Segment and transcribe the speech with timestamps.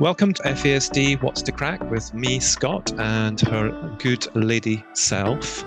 [0.00, 5.64] Welcome to FASD What's the Craic with me, Scott, and her good lady self.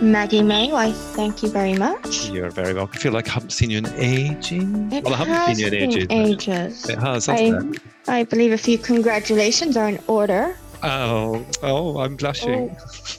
[0.00, 2.30] Maggie May, why thank you very much.
[2.30, 2.96] You're very welcome.
[2.96, 4.90] I feel like I haven't seen you in aging.
[4.90, 6.06] It well, I haven't seen you in ages.
[6.08, 6.88] ages.
[6.88, 7.82] It has, I, hasn't it?
[8.08, 10.56] I believe a few congratulations are in order.
[10.82, 12.74] Oh, oh, I'm blushing.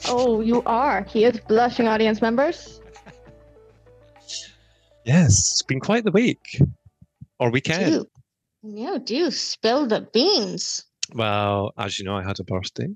[0.06, 1.02] Oh, oh, you are.
[1.04, 2.80] He is blushing, audience members.
[5.04, 6.60] Yes, it's been quite the week
[7.38, 7.92] or weekend.
[7.92, 8.08] Do,
[8.62, 10.84] yeah, do spill the beans.
[11.14, 12.88] Well, as you know, I had a birthday.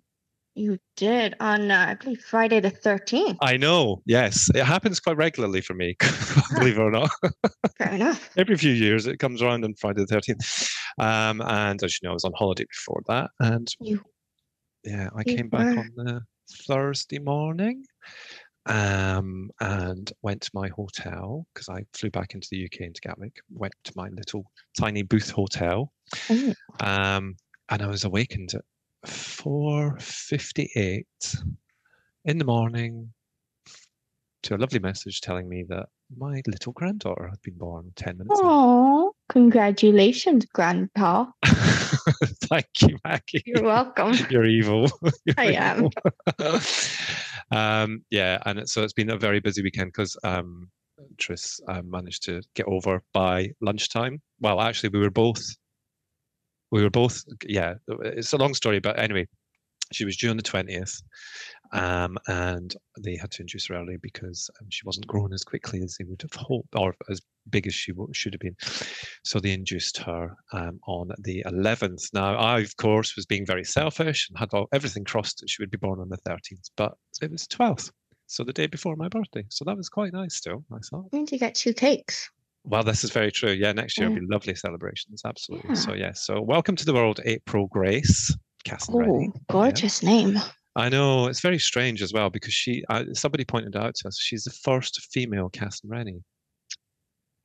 [0.55, 3.39] You did on, uh, I believe, Friday the 13th.
[3.41, 4.03] I know.
[4.05, 5.97] Yes, it happens quite regularly for me.
[6.55, 7.11] believe it or not.
[7.79, 8.29] Fair enough.
[8.37, 10.71] every few years it comes around on Friday the 13th.
[10.99, 13.31] Um, and as you know, I was on holiday before that.
[13.41, 14.05] And You-
[14.85, 16.21] yeah, I came back on the
[16.67, 17.85] Thursday morning
[18.67, 23.41] um, and went to my hotel because I flew back into the UK into Gatwick,
[23.51, 24.45] went to my little
[24.79, 25.93] tiny booth hotel.
[26.31, 26.55] Oh.
[26.81, 27.37] Um,
[27.71, 28.63] and I was awakened at
[29.07, 31.05] 4.58
[32.25, 33.13] in the morning
[34.45, 35.87] to a lovely message telling me that
[36.17, 39.12] my little granddaughter had been born 10 minutes ago.
[39.33, 41.25] Congratulations, Grandpa.
[41.45, 43.43] Thank you, Maggie.
[43.47, 44.13] You're welcome.
[44.31, 44.91] You're evil.
[45.25, 45.89] You're I am.
[46.39, 46.61] evil.
[47.51, 50.69] um, yeah, and it, so it's been a very busy weekend because um,
[51.17, 54.21] Tris um, managed to get over by lunchtime.
[54.41, 55.43] Well, actually, we were both.
[56.71, 57.25] We were both.
[57.47, 59.27] Yeah, it's a long story, but anyway,
[59.93, 61.01] she was due on the twentieth,
[61.73, 65.83] um, and they had to induce her early because um, she wasn't growing as quickly
[65.83, 67.21] as they would have hoped, or as
[67.51, 68.57] big as she w- should have been.
[69.25, 72.13] So they induced her um, on the 11th.
[72.13, 75.63] Now, I, of course, was being very selfish and had all, everything crossed that she
[75.63, 77.91] would be born on the 13th, but it was 12th.
[78.27, 79.45] So the day before my birthday.
[79.49, 81.13] So that was quite nice still, I thought.
[81.13, 82.31] Means you get two cakes.
[82.65, 83.51] Well, this is very true.
[83.51, 85.23] Yeah, next year will be lovely celebrations.
[85.25, 85.71] Absolutely.
[85.71, 85.75] Yeah.
[85.75, 86.13] So, yeah.
[86.13, 88.35] So, welcome to the world, April Grace.
[88.91, 90.39] Oh, gorgeous name.
[90.75, 94.19] I know it's very strange as well because she, uh, somebody pointed out to us,
[94.19, 96.23] she's the first female Castle Rennie.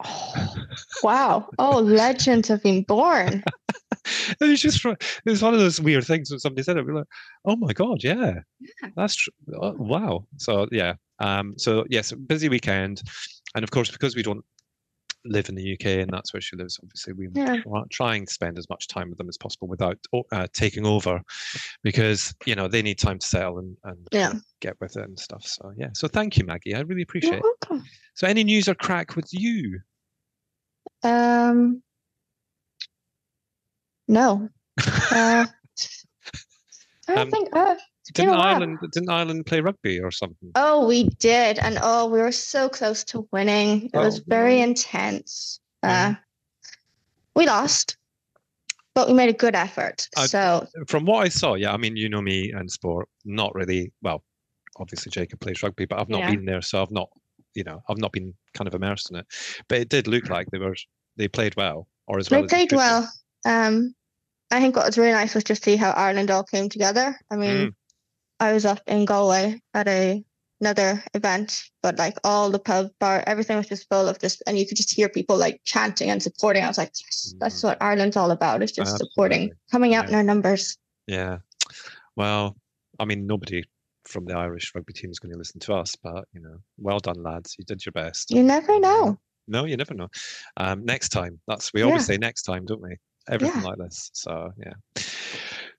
[0.05, 0.55] Oh,
[1.03, 1.49] wow.
[1.59, 3.43] Oh, legends have been born.
[4.39, 6.85] it was just fr- it was one of those weird things when somebody said it.
[6.85, 7.07] We were like,
[7.45, 8.89] "Oh my god, yeah, Yeah.
[8.95, 9.29] that's tr-
[9.59, 13.01] oh, wow." So yeah, um, so yes, busy weekend,
[13.55, 14.45] and of course because we don't
[15.27, 17.57] live in the UK and that's where she lives, obviously we Yeah.
[17.61, 19.97] try, trying to spend as much time with them as possible without
[20.31, 21.21] uh, taking over,
[21.83, 24.33] because you know they need time to settle and and Yeah.
[24.59, 25.45] get with it and stuff.
[25.45, 26.75] So yeah, so thank you, Maggie.
[26.75, 27.81] I really appreciate it.
[28.15, 29.79] So any news or craic with you?
[31.03, 31.83] Um,
[34.07, 34.49] no.
[35.11, 35.45] Uh,
[37.07, 37.49] I don't Um, think.
[37.55, 38.33] Uh, it's been a Didn't.
[38.35, 40.51] Ireland didn't Ireland play rugby or something?
[40.55, 43.85] Oh, we did, and oh, we were so close to winning.
[43.87, 45.59] It Oh, was very intense.
[45.83, 46.15] Uh,
[47.35, 47.97] we lost,
[48.93, 50.07] but we made a good effort.
[50.17, 53.53] I- so from what I saw, yeah, I mean, you know me and sport, not
[53.55, 53.91] really.
[54.01, 54.23] Well,
[54.77, 56.31] obviously Jacob plays rugby, but I've not Yeah.
[56.31, 57.09] been there, so I've not,
[57.55, 59.25] you know, I've not been kind of immersed in it.
[59.67, 60.75] But it did look like they were,
[61.15, 62.41] they played well, or as well.
[62.41, 63.11] they as they played well.
[63.45, 63.93] Um,
[64.49, 67.17] I think what was really nice was just see how Ireland all came together.
[67.29, 67.75] I mean, Mm.
[68.39, 70.23] I was up in Galway at a
[70.59, 74.57] another event, but like all the pub bar, everything was just full of just, and
[74.57, 76.63] you could just hear people like chanting and supporting.
[76.63, 78.63] I was like, yes, that's what Ireland's all about.
[78.63, 80.75] It's just supporting, coming out in our numbers.
[81.05, 81.37] Yeah.
[82.15, 82.57] Well,
[82.99, 83.63] I mean, nobody
[84.05, 86.97] from the Irish rugby team is going to listen to us, but you know, well
[86.99, 87.55] done, lads.
[87.59, 88.31] You did your best.
[88.31, 89.19] You never know.
[89.47, 90.07] No, you never know.
[90.57, 91.39] Um, next time.
[91.47, 92.15] That's we always Yeah.
[92.15, 92.95] say next time, don't we?
[93.29, 93.67] Everything Yeah.
[93.67, 94.09] like this.
[94.13, 95.03] So yeah.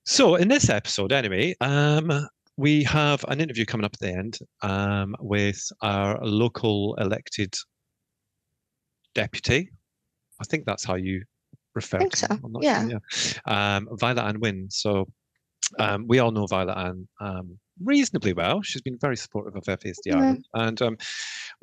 [0.07, 4.39] So in this episode, anyway, um, we have an interview coming up at the end
[4.63, 7.55] um, with our local elected
[9.15, 9.71] deputy.
[10.41, 11.23] I think that's how you
[11.77, 12.89] refer think to so, yeah.
[12.89, 13.01] sure,
[13.47, 13.77] yeah.
[13.77, 14.67] Um, Violet-Anne Wynne.
[14.71, 15.07] So
[15.79, 18.61] um, we all know Violet-Anne um, reasonably well.
[18.63, 20.17] She's been very supportive of FASD Yeah.
[20.17, 20.97] Ireland, and um,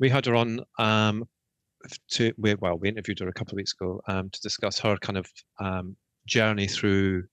[0.00, 1.24] we had her on um,
[2.12, 4.96] to we, well, we interviewed her a couple of weeks ago um, to discuss her
[4.96, 5.26] kind of
[5.60, 5.94] um,
[6.26, 7.24] journey through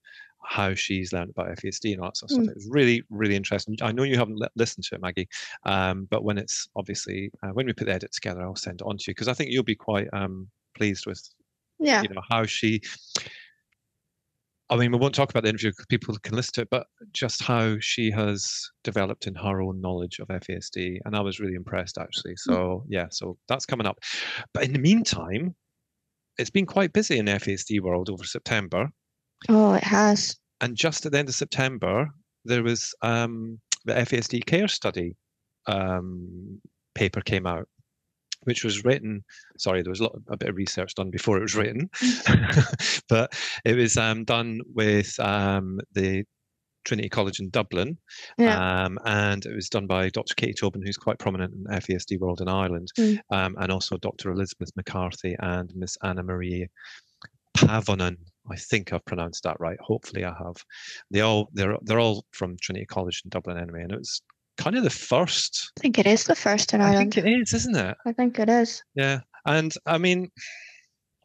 [0.46, 2.42] how she's learned about FASD and all that sort of Mm.
[2.44, 2.52] stuff.
[2.52, 3.76] It was really, really interesting.
[3.82, 5.28] I know you haven't li- listened to it, Maggie,
[5.64, 8.84] um, but when it's obviously uh, when we put the edit together, I'll send it
[8.86, 11.22] on to you because I think you'll be quite um, pleased with
[11.78, 12.02] Yeah.
[12.02, 12.80] you know how she
[14.70, 16.86] i mean we won't talk about the interview because people can listen to it but
[17.12, 21.54] just how she has developed in her own knowledge of fasd and i was really
[21.54, 23.98] impressed actually so yeah so that's coming up
[24.54, 25.54] but in the meantime
[26.38, 28.88] it's been quite busy in the fasd world over september
[29.48, 30.36] Oh, it has.
[30.60, 32.08] and just at the end of september
[32.44, 35.16] there was um, the fasd care study
[35.66, 36.60] um,
[36.94, 37.66] paper came out
[38.42, 39.24] which was written.
[39.56, 41.88] Sorry, there was a, lot, a bit of research done before it was written,
[43.08, 43.32] but
[43.64, 46.24] it was um, done with um, the
[46.84, 47.96] Trinity College in Dublin,
[48.36, 48.84] Yeah.
[48.84, 50.34] um, and it was done by Dr.
[50.34, 53.18] Katy Tobin, who's quite prominent in FASD world in Ireland, Mm.
[53.30, 54.30] um, and also Dr.
[54.30, 56.68] Elizabeth McCarthy and Miss Anna Marie
[57.56, 58.16] Paanoven.
[58.50, 59.78] I think I've pronounced that right.
[59.80, 60.56] Hopefully, I have.
[61.10, 64.20] They all they're they're all from Trinity College in Dublin anyway, and it was
[64.58, 65.72] kind of the first.
[65.78, 67.14] I think it is the first in Ireland.
[67.14, 67.96] I think it is, isn't it?
[68.06, 68.82] I think it is.
[68.94, 70.30] Yeah, and I mean,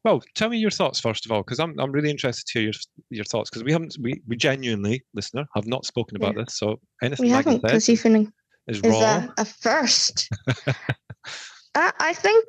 [0.03, 2.71] well, tell me your thoughts first of all, because I'm I'm really interested to hear
[2.71, 2.73] your
[3.09, 6.79] your thoughts because we haven't we we genuinely listener have not spoken about this, so
[7.03, 8.31] anything We haven't because even
[8.67, 10.29] is is a, a first.
[10.67, 12.45] uh, I think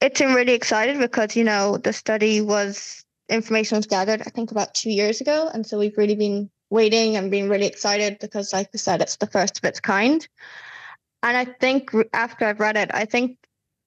[0.00, 4.74] it's really excited because you know the study was information was gathered I think about
[4.74, 8.68] two years ago, and so we've really been waiting and being really excited because, like
[8.74, 10.26] I said, it's the first of its kind.
[11.22, 13.38] And I think after I've read it, I think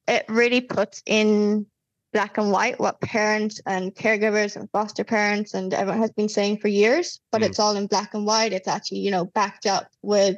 [0.08, 1.66] it really puts in
[2.14, 6.58] black and white what parents and caregivers and foster parents and everyone has been saying
[6.58, 7.46] for years, but Mm.
[7.46, 8.54] it's all in black and white.
[8.54, 10.38] It's actually, you know, backed up with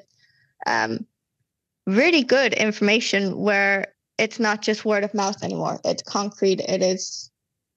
[0.65, 1.05] um,
[1.85, 5.79] really good information where it's not just word of mouth anymore.
[5.85, 6.59] It's concrete.
[6.59, 7.28] It is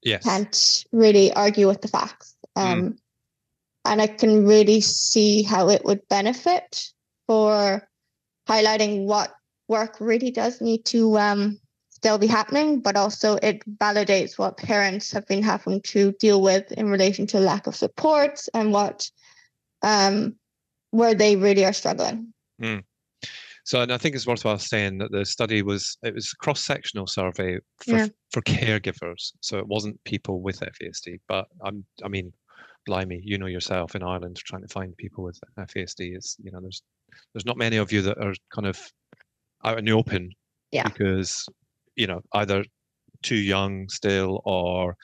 [0.03, 0.25] yes.
[0.25, 2.37] can't really argue with the facts.
[2.57, 2.99] Um,
[3.85, 6.93] And I can really see how it would benefit
[7.27, 7.89] for
[8.49, 9.33] highlighting what
[9.69, 11.59] work really does need to um,
[11.91, 16.71] still be happening, but also it validates what parents have been having to deal with
[16.73, 19.11] in relation to lack of support and what
[19.83, 20.37] um,
[20.91, 22.33] where they really are struggling.
[23.65, 27.07] So, and I think it's worthwhile saying that the study was it was a cross-sectional
[27.07, 28.09] survey for Yeah.
[28.33, 29.33] for caregivers.
[29.41, 32.33] So it wasn't people with FASD, but I'm I mean,
[32.87, 36.61] blimey, you know yourself in Ireland trying to find people with FASD is you know
[36.61, 36.83] there's
[37.33, 38.81] there's not many of you that are kind of
[39.65, 40.31] out in the open
[40.73, 40.89] Yeah.
[40.89, 41.47] because
[41.95, 42.65] you know either
[43.23, 44.97] too young still or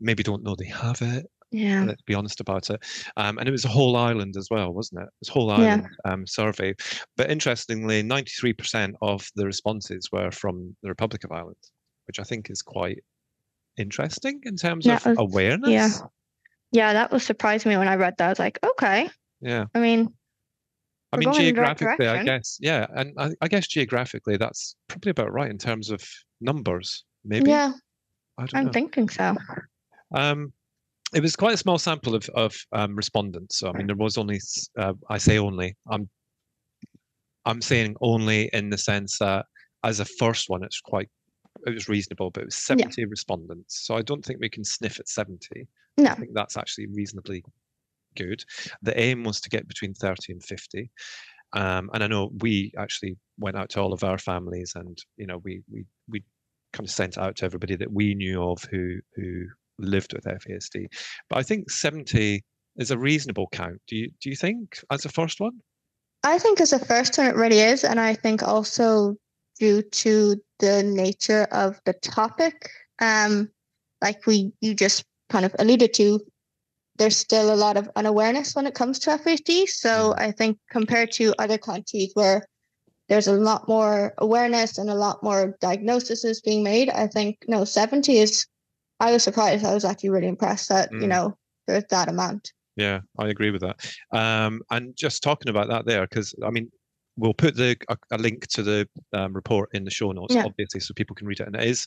[0.00, 1.24] maybe don't know they have it
[1.54, 1.84] Yeah.
[1.84, 2.82] let's be honest about it.
[3.16, 5.04] Um, and it was a whole island as well, wasn't it?
[5.06, 5.54] It was a whole Yeah.
[5.56, 6.74] island um, survey.
[7.16, 11.56] But interestingly, 93% of the responses were from the Republic of Ireland,
[12.06, 12.98] which I think is quite
[13.76, 15.70] interesting in terms Yeah, of was- awareness.
[15.70, 15.98] Yeah,
[16.72, 18.26] Yeah, that was surprising me when I read that.
[18.26, 19.08] I was like, okay.
[19.40, 19.66] Yeah.
[19.74, 20.12] I mean,
[21.12, 22.86] I mean, going in the right geographically, I guess, yeah.
[22.96, 26.02] And I, I guess geographically, that's probably about right in terms of
[26.40, 27.50] numbers, maybe.
[27.50, 27.72] yeah,
[28.38, 28.72] I don't I'm know.
[28.72, 29.36] thinking so.
[30.12, 30.52] Um,
[31.14, 33.58] it was quite a small sample of of um, respondents.
[33.58, 34.40] So I mean, there was only
[34.78, 35.76] uh, I say only.
[35.90, 36.08] I'm
[37.44, 39.46] I'm saying only in the sense that
[39.84, 41.08] as a first one, it's quite
[41.66, 42.76] it was reasonable, but it was Yeah.
[42.76, 43.86] 70 respondents.
[43.86, 45.66] So I don't think we can sniff at 70.
[45.98, 46.10] No.
[46.10, 47.44] I think that's actually reasonably
[48.16, 48.44] good.
[48.82, 50.90] The aim was to get between 30 and 50.
[51.52, 55.26] Um, and I know we actually went out to all of our families and you
[55.26, 56.22] know we we we
[56.72, 59.44] kind of sent out to everybody that we knew of who who
[59.78, 60.86] lived with FASD.
[61.28, 62.42] But I think 70
[62.76, 63.80] is a reasonable count.
[63.88, 65.60] Do you do you think as a first one?
[66.22, 67.84] I think as a first one, it really is.
[67.84, 69.16] And I think also
[69.58, 73.50] due to the nature of the topic, um,
[74.02, 76.20] like we you just kind of alluded to,
[76.96, 79.68] there's still a lot of unawareness when it comes to FASD.
[79.68, 82.46] So I think compared to other countries where
[83.08, 87.64] there's a lot more awareness and a lot more diagnoses being made, I think no,
[87.64, 88.46] 70 is
[89.00, 89.64] I was surprised.
[89.64, 91.08] I was actually really impressed that, you Mm.
[91.08, 92.52] know, there's that amount.
[92.76, 93.94] Yeah, I agree with that.
[94.12, 96.70] Um, and just talking about that there, because I mean,
[97.16, 100.44] we'll put the a, a link to the um, report in the show notes, Yeah.
[100.44, 101.46] obviously, so people can read it.
[101.46, 101.86] And it is,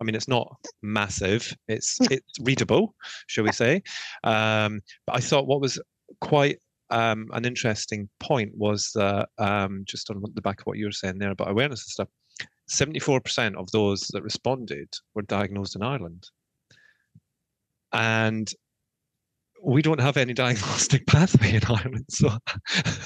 [0.00, 1.54] I mean, it's not massive.
[1.68, 2.94] It's it's readable,
[3.28, 3.82] shall we say?
[4.24, 5.80] Um, but I thought what was
[6.20, 6.58] quite
[6.90, 10.92] um, an interesting point was that um, just on the back of what you were
[10.92, 12.08] saying there about awareness and stuff,
[12.68, 16.28] seventy-four percent of those that responded were diagnosed in Ireland,
[17.94, 18.50] and
[19.62, 22.28] we don't have any diagnostic pathway in Ireland, so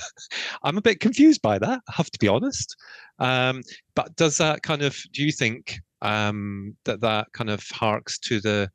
[0.64, 1.80] I'm a bit confused by that.
[1.88, 2.74] I have to be honest.
[3.20, 3.62] Um,
[3.94, 4.96] but does that kind of?
[5.12, 8.68] Do you think um, that that kind of harks to the?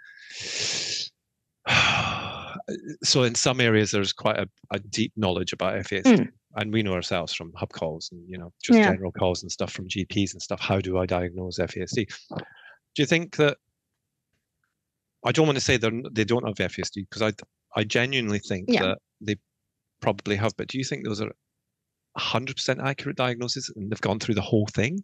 [3.03, 6.29] so in some areas, there's quite a, a deep knowledge about FASD, Mm.
[6.55, 8.91] and we know ourselves from hub calls and you know just Yeah.
[8.91, 10.60] general calls and stuff from GPs and stuff.
[10.62, 12.05] How do I diagnose FASD?
[12.29, 13.58] Do you think that?
[15.25, 17.32] I don't want to say they they don't have FASD because I
[17.75, 18.82] I genuinely think Yeah.
[18.82, 19.36] that they
[20.01, 20.53] probably have.
[20.58, 21.32] But do you think those are
[22.18, 25.01] hundred percent accurate diagnosis and they've gone through the whole thing?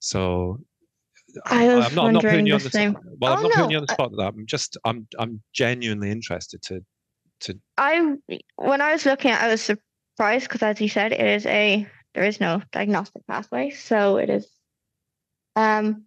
[0.00, 0.58] So
[1.46, 2.92] I I'm not, I'm not putting you on the same.
[2.92, 3.02] spot.
[3.20, 4.34] Well, I'm Oh, not putting you on the spot with that.
[4.34, 6.80] I'm just I'm I'm genuinely interested to
[7.40, 7.58] to.
[7.78, 8.16] I
[8.56, 11.86] when I was looking at, I was surprised because, as you said, it is a
[12.14, 14.50] there is no diagnostic pathway, so it is.
[15.56, 16.04] Um,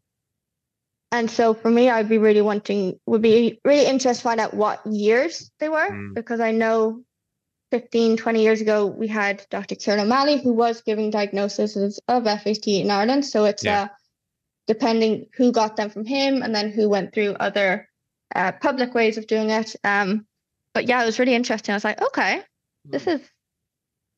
[1.11, 4.53] and so for me, I'd be really wanting, would be really interested to find out
[4.53, 6.13] what years they were Mm.
[6.13, 7.03] because I know
[7.71, 9.75] 15, 20 years ago, we had Dr.
[9.75, 13.25] Kieran O'Malley who was giving diagnoses of FAT in Ireland.
[13.25, 13.83] So it's Yeah.
[13.83, 13.87] uh,
[14.67, 17.87] depending who got them from him and then who went through other
[18.33, 19.75] uh, public ways of doing it.
[19.83, 20.25] Um,
[20.73, 21.73] but yeah, it was really interesting.
[21.73, 22.41] I was like, okay,
[22.83, 23.21] this is,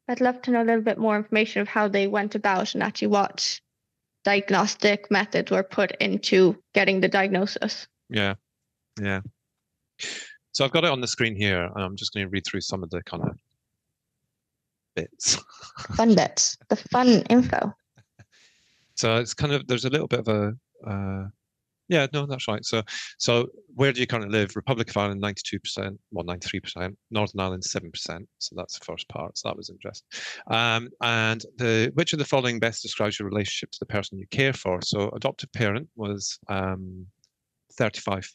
[0.07, 2.81] I'd love to know a little bit more information of how they went about and
[2.83, 3.59] actually what
[4.27, 7.87] diagnostic methods were put into getting the diagnosis.
[8.09, 8.33] Yeah,
[9.01, 9.21] yeah.
[10.51, 12.59] So I've got it on the screen here, and I'm just going to read through
[12.59, 13.37] some of the kind of
[14.97, 15.37] bits.
[15.95, 17.73] Fun bits, the fun info.
[18.95, 21.27] So it's kind of there's a little bit of a uh,
[21.89, 22.63] yeah, no, that's right.
[22.65, 22.81] So
[23.17, 24.55] so where do you currently live?
[24.55, 26.95] Republic of Ireland, 92%, well, 93%.
[27.11, 28.25] Northern Ireland, 7%.
[28.39, 29.37] So that's the first part.
[29.37, 30.07] So that was interesting.
[30.49, 34.27] Um, and the which of the following best describes your relationship to the person you
[34.31, 34.81] care for?
[34.81, 37.05] So adoptive parent was um,
[37.73, 38.29] 35,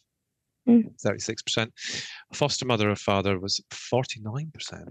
[0.69, 0.95] Mm.
[1.05, 1.69] 36%.
[2.33, 4.89] Foster mother or father was 49%.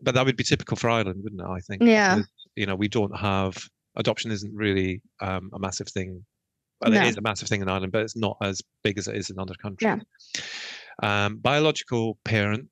[0.00, 1.46] But that would be typical for Ireland, wouldn't it?
[1.46, 1.82] I think.
[1.82, 2.20] Yeah.
[2.54, 3.56] You know, we don't have
[3.96, 6.24] adoption isn't really um, a massive thing.
[6.80, 7.02] Well, No.
[7.02, 9.30] it is a massive thing in Ireland, but it's not as big as it is
[9.30, 10.02] in other countries.
[11.02, 12.68] Um, biological parent,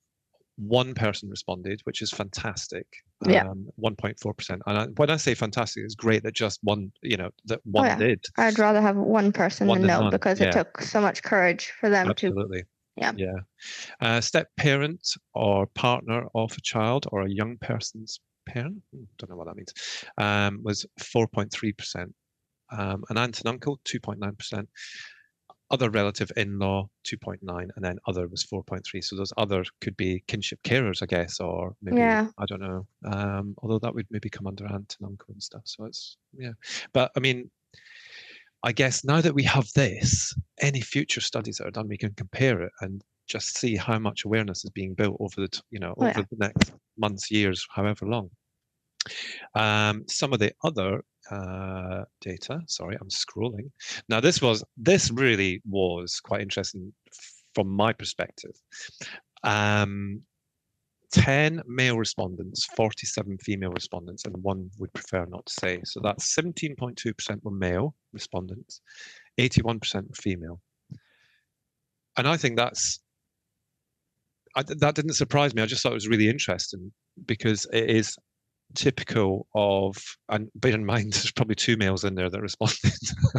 [0.57, 2.87] one person responded, which is fantastic.
[3.27, 3.49] Yeah.
[3.49, 4.61] Um, 1.4%.
[4.67, 7.87] And I, when I say fantastic, it's great that just one, you know, that one
[7.87, 7.97] Oh, yeah.
[7.99, 8.25] did.
[8.37, 10.49] I'd rather have one person One than no none, because yeah.
[10.49, 12.11] it took so much courage for them to.
[12.11, 12.65] Absolutely.
[12.97, 13.13] Yeah.
[13.17, 13.35] Yeah.
[14.01, 18.83] Uh, step parent or partner of a child or a young person's parent,
[19.19, 19.73] don't know what that means,
[20.19, 22.13] um, was 4.3%.
[22.73, 24.67] Um, an aunt and uncle, 2.9%.
[25.71, 29.03] Other relative in law, 2.9, and then other was 4.3.
[29.03, 32.29] So those other could be kinship carers, I guess, or maybe, Yeah.
[32.39, 32.87] I don't know.
[33.05, 35.63] Um, although that would maybe come under aunt and uncle and stuff.
[35.65, 36.53] So it's, yeah.
[36.93, 37.51] But I mean,
[38.63, 42.15] I guess now that we have this, any future studies that are done, we can
[42.15, 45.95] compare it and just see how much awareness is being built over the, you know,
[45.99, 46.25] Oh, over yeah.
[46.31, 48.31] the next months, years, however long.
[49.55, 53.71] Um, some of the other uh, data, sorry, I'm scrolling.
[54.09, 56.93] Now, this was, this really was quite interesting
[57.55, 58.53] from my perspective.
[59.43, 60.23] Um,
[61.13, 65.81] 10 male respondents, 47 female respondents, and one would prefer not to say.
[65.85, 68.81] So that's 17.2% were male respondents,
[69.39, 70.61] 81% were female.
[72.17, 73.01] And I think that's,
[74.57, 75.63] I, that didn't surprise me.
[75.63, 76.93] I just thought it was really interesting
[77.27, 78.17] because it is
[78.75, 79.97] typical of,
[80.29, 82.93] and bear in mind, there's probably two males in there that responded,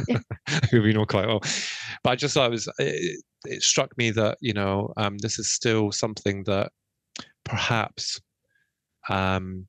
[0.72, 1.42] who we know quite well.
[2.04, 5.40] But I just thought it was, it, it struck me that, you know, um, this
[5.40, 6.72] is still something that
[7.44, 8.20] perhaps
[9.10, 9.68] um,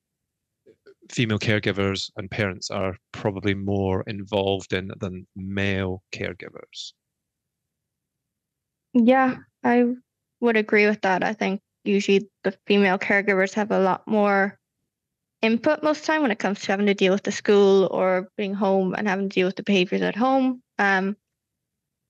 [1.11, 6.93] female caregivers and parents are probably more involved in than male caregivers.
[8.93, 9.93] Yeah, I
[10.39, 11.23] would agree with that.
[11.23, 14.57] I think usually the female caregivers have a lot more
[15.41, 18.53] input most time when it comes to having to deal with the school or being
[18.53, 20.61] home and having to deal with the behaviors at home.
[20.79, 21.15] Um,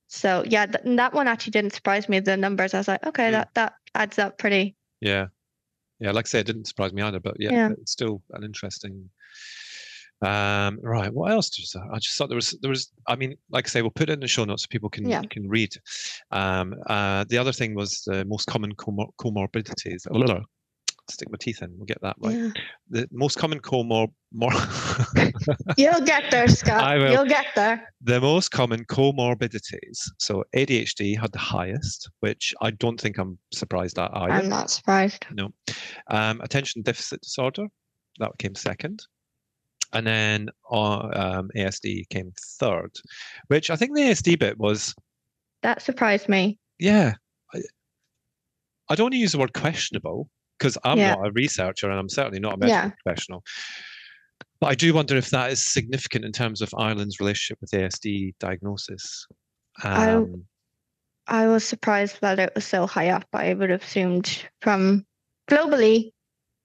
[0.07, 2.19] so yeah, th- that one actually didn't surprise me.
[2.19, 3.31] The numbers, I was like, okay, Mm.
[3.31, 4.75] that that adds up pretty.
[5.01, 5.27] Yeah.
[5.99, 7.69] Yeah, like I say, it didn't surprise me either, but yeah, Yeah.
[7.71, 9.09] it's still an interesting.
[10.25, 11.87] Um, right, what else does that?
[11.93, 12.91] I just thought there was there was.
[13.07, 15.07] I mean, like I say, we'll put it in the show notes so people can
[15.07, 15.21] Yeah.
[15.29, 15.73] can read.
[16.31, 20.07] Um, uh, the other thing was the most common comor- comorbidities.
[20.11, 20.41] Oh,
[21.09, 21.71] stick my teeth in.
[21.77, 22.35] We'll get that right.
[22.35, 22.49] Yeah.
[22.89, 24.07] The most common comor
[25.77, 26.81] You'll get there, Scott.
[26.83, 27.11] I will.
[27.11, 27.93] You'll get there.
[28.01, 29.99] the most common comorbidities.
[30.17, 34.33] So ADHD had the highest, which I don't think I'm surprised at either.
[34.33, 35.25] I'm not surprised.
[35.31, 35.49] No.
[36.07, 37.67] Um, attention deficit disorder,
[38.19, 39.05] that came second.
[39.93, 42.91] And then uh, um, ASD came third,
[43.47, 44.93] which I think the ASD bit was,
[45.63, 46.59] That surprised me.
[46.79, 47.13] yeah.
[47.53, 47.61] I,
[48.89, 51.13] I don't want to use the word questionable because I'm Yeah.
[51.15, 52.91] not a researcher and I'm certainly not a medical Yeah.
[53.03, 53.43] professional.
[54.59, 58.33] But I do wonder if that is significant in terms of Ireland's relationship with ASD
[58.39, 59.27] diagnosis.
[59.83, 60.45] I- Um,
[61.27, 63.25] I was surprised that it was so high up.
[63.33, 65.05] I would have assumed from
[65.49, 66.11] globally,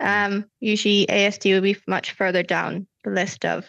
[0.00, 3.66] um, usually ASD would be much further down the list of.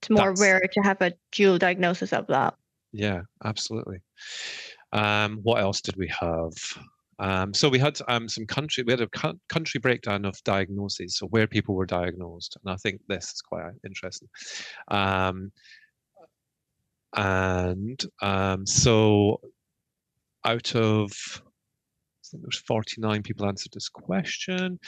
[0.00, 2.54] It's more That's- rare to have a dual diagnosis of that.
[2.92, 4.00] Yeah, absolutely.
[4.92, 6.52] Um, what else did we have?
[7.20, 8.82] Um, so we had um, some country.
[8.82, 13.02] We had a country breakdown of diagnoses, so where people were diagnosed, and I think
[13.08, 14.28] this is quite interesting.
[14.88, 15.52] Um,
[17.14, 19.40] and um, so,
[20.46, 21.12] out of
[21.44, 24.78] I think there's 49 people answered this question.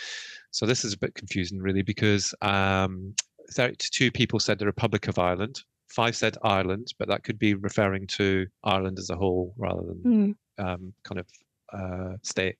[0.52, 3.14] So this is a bit confusing, really, because um,
[3.50, 8.06] 32 people said the Republic of Ireland, five said Ireland, but that could be referring
[8.08, 11.26] to Ireland as a whole rather than Mm, um, kind of
[11.72, 12.56] uh, state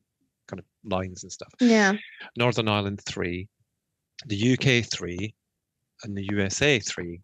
[0.46, 1.52] kind of lines and stuff.
[1.60, 1.94] yeah.
[2.36, 3.48] Northern Ireland three,
[4.26, 5.34] the UK three,
[6.04, 7.20] and the USA three,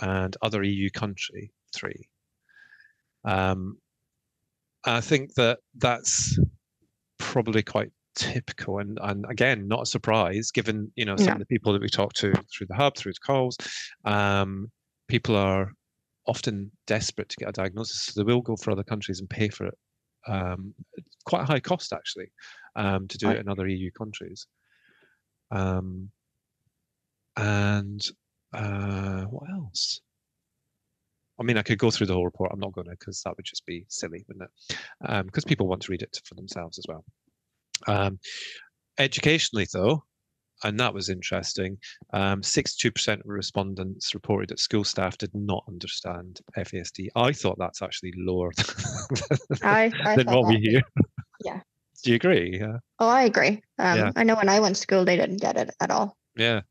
[0.00, 2.08] and other EU country three.
[3.24, 3.78] Um,
[4.84, 6.38] I think that that's
[7.18, 11.34] probably quite typical, and and again, not a surprise given you know some Yeah.
[11.34, 13.56] of the people that we talk to through the hub, through the calls.
[14.04, 14.70] Um,
[15.08, 15.72] people are
[16.26, 19.48] often desperate to get a diagnosis, so they will go for other countries and pay
[19.48, 19.78] for it.
[20.26, 20.74] Um,
[21.26, 22.30] quite a high cost actually
[22.76, 23.36] um, to do Right.
[23.36, 24.46] it in other EU countries.
[25.50, 26.10] Um,
[27.36, 28.00] and
[28.52, 30.00] uh, what else?
[31.38, 32.52] I mean, I could go through the whole report.
[32.52, 35.26] I'm not going to because that would just be silly, wouldn't it?
[35.26, 37.04] Because people want to read it for themselves as well.
[37.86, 38.18] Um,
[38.98, 40.04] educationally, though,
[40.62, 41.78] and that was interesting.
[42.12, 47.08] Um, 62% of respondents reported that school staff did not understand FASD.
[47.16, 48.50] I thought that's actually lower
[49.62, 50.82] I, I than what we that hear.
[51.44, 51.60] Yeah.
[52.02, 52.58] Do you agree?
[52.58, 52.78] Yeah.
[52.98, 53.62] Oh, I agree.
[53.78, 54.10] Um, Yeah.
[54.16, 56.16] I know when I went to school, they didn't get it at all.
[56.36, 56.62] Yeah.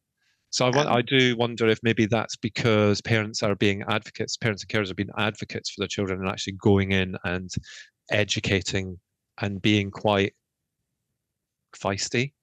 [0.50, 4.38] So I, want, Um, I do wonder if maybe that's because parents are being advocates,
[4.38, 7.50] parents and carers are being advocates for their children and actually going in and
[8.12, 9.00] educating
[9.42, 10.34] and being quite
[11.78, 12.34] feisty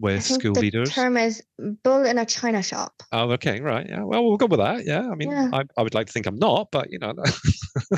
[0.00, 0.90] with school the leaders.
[0.90, 1.42] term is
[1.82, 2.92] bull in a china shop.
[3.12, 3.86] Oh, okay, right.
[3.88, 4.04] Yeah.
[4.04, 4.84] Well, we'll go with that.
[4.84, 5.08] Yeah.
[5.10, 5.50] I mean, Yeah.
[5.52, 7.14] I, I would like to think I'm not, but you know,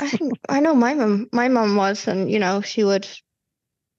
[0.01, 1.29] I think I know my mom.
[1.33, 3.07] My mom was, and you know, she would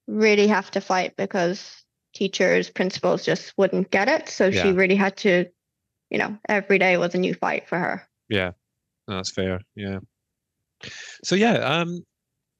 [0.08, 4.28] really have to fight because teachers, principals just wouldn't get it.
[4.28, 4.64] So Yeah.
[4.64, 5.46] she really had to,
[6.10, 8.02] you know, every day was a new fight for her.
[8.28, 8.50] yeah,
[9.08, 9.60] no, that's fair.
[9.76, 10.00] Yeah.
[11.22, 12.04] So yeah, um,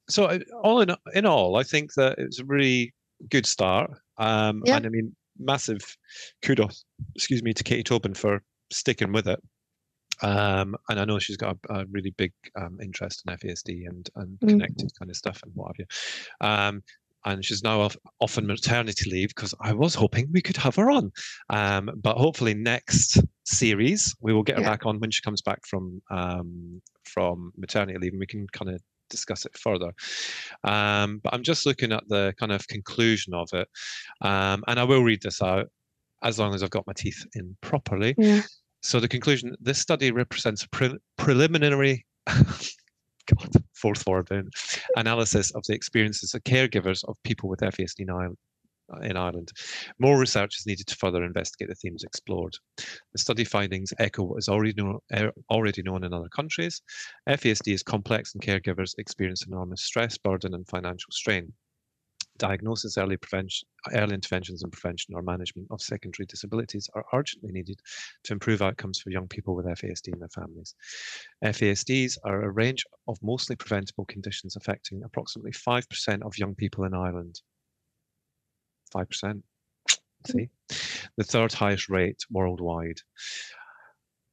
[0.08, 2.94] so uh, all in in all, I think that it's a really
[3.30, 3.90] good start.
[4.18, 4.76] Um, Yeah.
[4.76, 5.80] and I mean, massive
[6.42, 9.40] kudos, excuse me, to Katy Tobin for sticking with it.
[10.22, 14.08] Um, and I know she's got a, a really big um, interest in FASD and
[14.16, 14.48] and Mm.
[14.50, 16.46] connected kind of stuff and what have you.
[16.46, 16.82] Um,
[17.24, 20.74] and she's now off, off on maternity leave because I was hoping we could have
[20.76, 21.12] her on.
[21.50, 24.70] Um, but hopefully next series we will get her Yeah.
[24.70, 28.70] back on when she comes back from um, from maternity leave and we can kind
[28.70, 28.80] of
[29.12, 29.92] discuss it further.
[30.64, 33.68] Um, but I'm just looking at the kind of conclusion of it,
[34.20, 35.68] um, and I will read this out
[36.24, 38.14] as long as I've got my teeth in properly.
[38.18, 38.42] Yeah.
[38.82, 42.04] So the conclusion: this study represents a pre- preliminary.
[42.26, 44.50] God, fourth word then,
[44.96, 48.04] analysis of the experiences of caregivers of people with FASD
[49.02, 49.52] in Ireland.
[49.98, 52.54] More research is needed to further investigate the themes explored.
[52.76, 56.82] The study findings echo what is already known, er, already known in other countries.
[57.28, 61.52] FASD is complex and caregivers experience enormous stress, burden, and financial strain.
[62.38, 67.78] Diagnosis, early prevention, early interventions, and prevention or management of secondary disabilities are urgently needed
[68.24, 70.74] to improve outcomes for young people with FASD and their families.
[71.44, 76.94] FASDs are a range of mostly preventable conditions affecting approximately 5% of young people in
[76.94, 77.42] Ireland.
[78.94, 79.42] 5%.
[80.26, 80.48] See?
[81.16, 82.98] The third highest rate worldwide.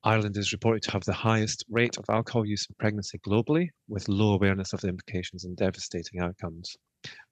[0.03, 4.07] Ireland is reported to have the highest rate of alcohol use in pregnancy globally, with
[4.07, 6.77] low awareness of the implications and devastating outcomes.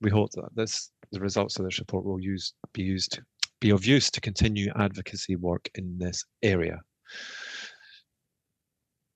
[0.01, 3.19] We hope that this, the results of this report will use, be used
[3.59, 6.79] be of use to continue advocacy work in this area.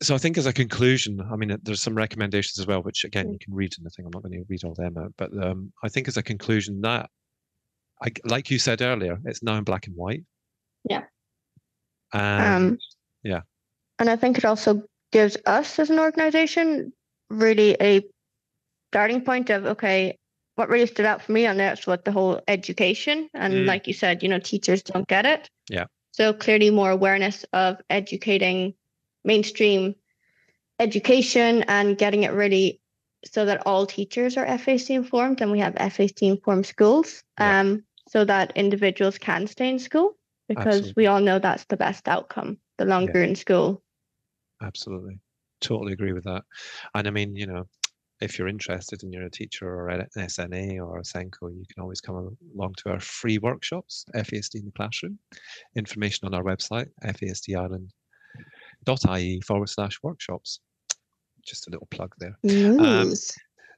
[0.01, 3.31] So I think as a conclusion, I mean, there's some recommendations as well, which again
[3.31, 4.05] you can read in the thing.
[4.05, 6.81] I'm not going to read all them out, but um, I think as a conclusion
[6.81, 7.09] that,
[8.03, 10.23] I, like you said earlier, it's now in black and white.
[10.89, 11.03] Yeah.
[12.13, 12.77] And Um,
[13.23, 13.41] yeah.
[13.99, 16.93] And I think it also gives us as an organization
[17.29, 18.01] really a
[18.91, 20.17] starting point of okay,
[20.55, 23.29] what really stood out for me on this was the whole education.
[23.33, 23.65] And Mm.
[23.67, 25.49] like you said, you know, teachers don't get it.
[25.69, 25.85] Yeah.
[26.11, 28.73] So clearly more awareness of educating
[29.23, 29.95] mainstream
[30.79, 32.81] education and getting it really
[33.23, 37.23] so that all teachers are FAC informed and we have FAC informed schools.
[37.39, 37.59] Yeah.
[37.59, 40.17] Um so that individuals can stay in school
[40.49, 40.93] because Absolutely.
[40.97, 42.57] we all know that's the best outcome.
[42.77, 43.81] The longer you're in school.
[44.61, 45.17] Absolutely.
[45.61, 46.43] Totally agree with that.
[46.93, 47.69] And I mean, you know,
[48.19, 51.81] if you're interested and you're a teacher or an SNA or a SENCO, you can
[51.81, 55.17] always come along to our free workshops, FASD in the classroom.
[55.77, 60.59] Information on our website, fasdireland.ie forward slash workshops.
[61.45, 62.37] Just a little plug there.
[62.43, 62.81] News.
[62.81, 63.13] Um,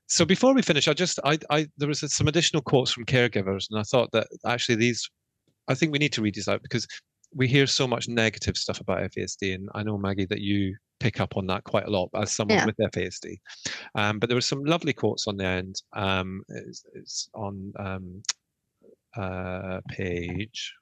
[0.07, 3.67] So before we finish, I just I, I there was some additional quotes from caregivers,
[3.69, 5.09] and I thought that actually these,
[5.67, 6.87] I think we need to read these out because
[7.35, 11.19] we hear so much negative stuff about FASD, and I know Maggie that you pick
[11.19, 12.65] up on that quite a lot as someone Yeah.
[12.65, 13.37] with FASD.
[13.95, 15.81] Um, but there were some lovely quotes on the end.
[15.93, 18.23] Um, it's, it's on um,
[19.17, 20.73] uh, page.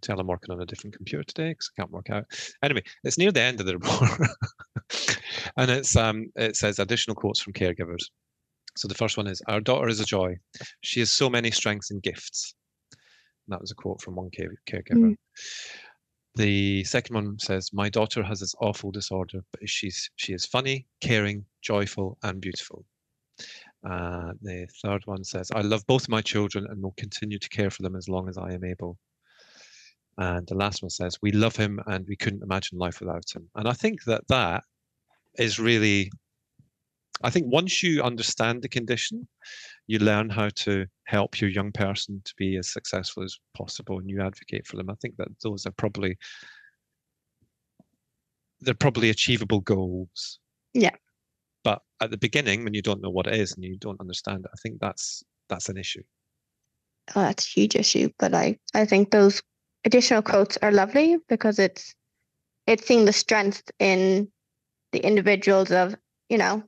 [0.00, 2.24] Tell I'm working on a different computer today because I can't work out.
[2.62, 4.10] Anyway, it's near the end of the report,
[5.56, 8.04] and it's um it says additional quotes from caregivers.
[8.76, 10.36] So the first one is Our daughter is a joy.
[10.82, 12.54] She has so many strengths and gifts.
[12.92, 15.16] And that was a quote from one care- caregiver.
[15.16, 15.16] Mm.
[16.36, 20.86] The second one says, My daughter has this awful disorder, but she's she is funny,
[21.00, 22.84] caring, joyful, and beautiful.
[23.88, 27.70] Uh, the third one says, I love both my children and will continue to care
[27.70, 28.98] for them as long as I am able.
[30.20, 33.48] And the last one says, We love him and we couldn't imagine life without him.
[33.54, 34.64] And I think that that
[35.38, 36.12] is really,
[37.22, 39.26] I think once you understand the condition,
[39.86, 44.10] you learn how to help your young person to be as successful as possible and
[44.10, 44.90] you advocate for them.
[44.90, 46.18] I think that those are probably,
[48.60, 50.38] they're probably achievable goals.
[50.74, 50.96] Yeah.
[51.64, 54.44] But at the beginning, when you don't know what it is and you don't understand
[54.44, 56.02] it, I think that's that's an issue.
[57.16, 58.10] Oh, that's a huge issue.
[58.18, 59.42] But I, I think those
[59.84, 61.94] additional quotes are lovely because it's
[62.66, 64.30] it's seeing the strength in
[64.92, 65.94] the individuals of,
[66.28, 66.62] you know,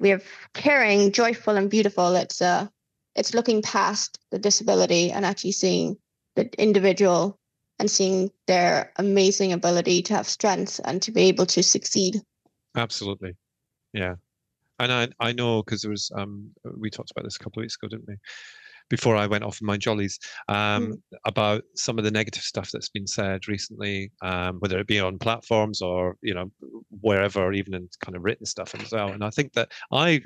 [0.00, 2.14] we have caring, joyful and beautiful.
[2.14, 2.68] It's uh
[3.14, 5.96] it's looking past the disability and actually seeing
[6.36, 7.38] the individual
[7.78, 12.20] and seeing their amazing ability to have strengths and to be able to succeed.
[12.76, 13.32] Absolutely.
[13.92, 14.14] Yeah.
[14.78, 17.64] And I I know because there was um we talked about this a couple of
[17.64, 18.14] weeks ago, didn't we?
[18.88, 22.88] Before I went off on my jollies, um, about some of the negative stuff that's
[22.88, 26.50] been said recently, um, whether it be on platforms or you know
[27.00, 29.12] wherever, even in kind of written stuff as well.
[29.12, 30.22] And I think that I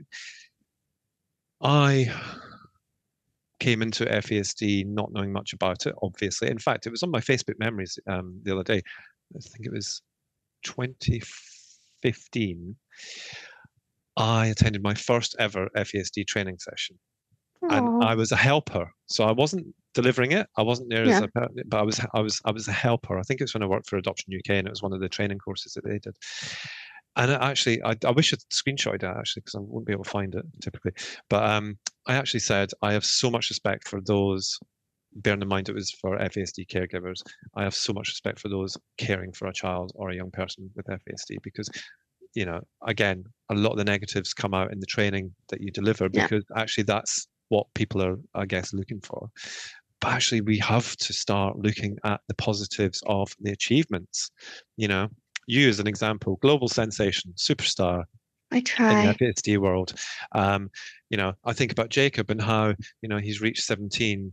[1.61, 2.13] I
[3.63, 5.95] came into FASD not knowing much about it.
[6.03, 8.83] Obviously, in fact, it was on my Facebook memories um, the other day.
[9.35, 10.03] I think it was
[10.65, 12.77] 2015.
[14.17, 16.99] I attended my first ever FASD training session,
[17.71, 18.91] and I was a helper.
[19.07, 20.47] So I wasn't delivering it.
[20.57, 21.29] I wasn't there as a,
[21.67, 23.19] but I was I was I was a helper.
[23.19, 25.01] I think it was when I worked for Adoption UK, and it was one of
[25.01, 26.17] the training courses that they did.
[27.15, 30.11] And actually, I, I wish I'd screenshotted it actually because I wouldn't be able to
[30.11, 30.93] find it typically.
[31.29, 34.59] But um, I actually said I have so much respect for those.
[35.15, 37.23] Bearing in mind it was for FASD caregivers,
[37.55, 40.71] I have so much respect for those caring for a child or a young person
[40.75, 41.69] with FASD because
[42.35, 45.71] you know, again, a lot of the negatives come out in the training that you
[45.71, 46.23] deliver Yeah.
[46.27, 49.29] because actually that's what people are, I guess, looking for.
[50.01, 54.31] But actually, we have to start looking at the positives of the achievements.
[54.79, 55.09] You know,
[55.47, 58.05] you as an example, global sensation, superstar
[58.51, 59.03] I try.
[59.03, 59.93] in the FASD world.
[60.33, 60.71] Um,
[61.11, 64.33] you know, I think about Jacob and how you know he's reached 17.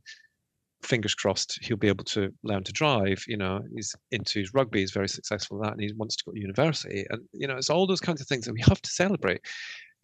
[0.81, 3.21] Fingers crossed, he'll be able to learn to drive.
[3.27, 6.23] You know, he's into his rugby, he's very successful at that, and he wants to
[6.23, 7.05] go to university.
[7.09, 9.41] And you know, it's all those kinds of things that we have to celebrate.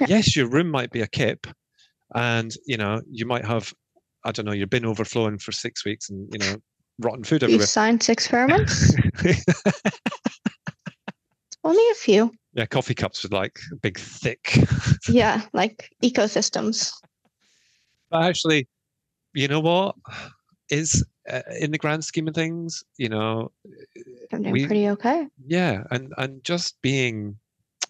[0.02, 0.08] Yeah.
[0.10, 1.48] Yes, your room might be a kip,
[2.14, 3.74] and you know, you might have,
[4.24, 6.58] I don't know, your bin overflowing for six weeks, and you know,
[7.00, 7.60] rotten food everywhere.
[7.66, 8.96] These science experiments.
[11.64, 12.32] Only a few.
[12.54, 14.60] yeah, coffee cups with like big thick
[15.10, 16.92] Yeah, like ecosystems.
[18.12, 18.68] But actually,
[19.34, 19.96] you know what?
[20.70, 23.52] Is uh, in the grand scheme of things, you know,
[24.32, 25.28] I'm doing We- pretty okay.
[25.48, 27.36] yeah, and and just being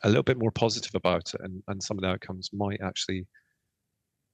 [0.04, 3.25] a little bit more positive about it, and and some of the outcomes might actually,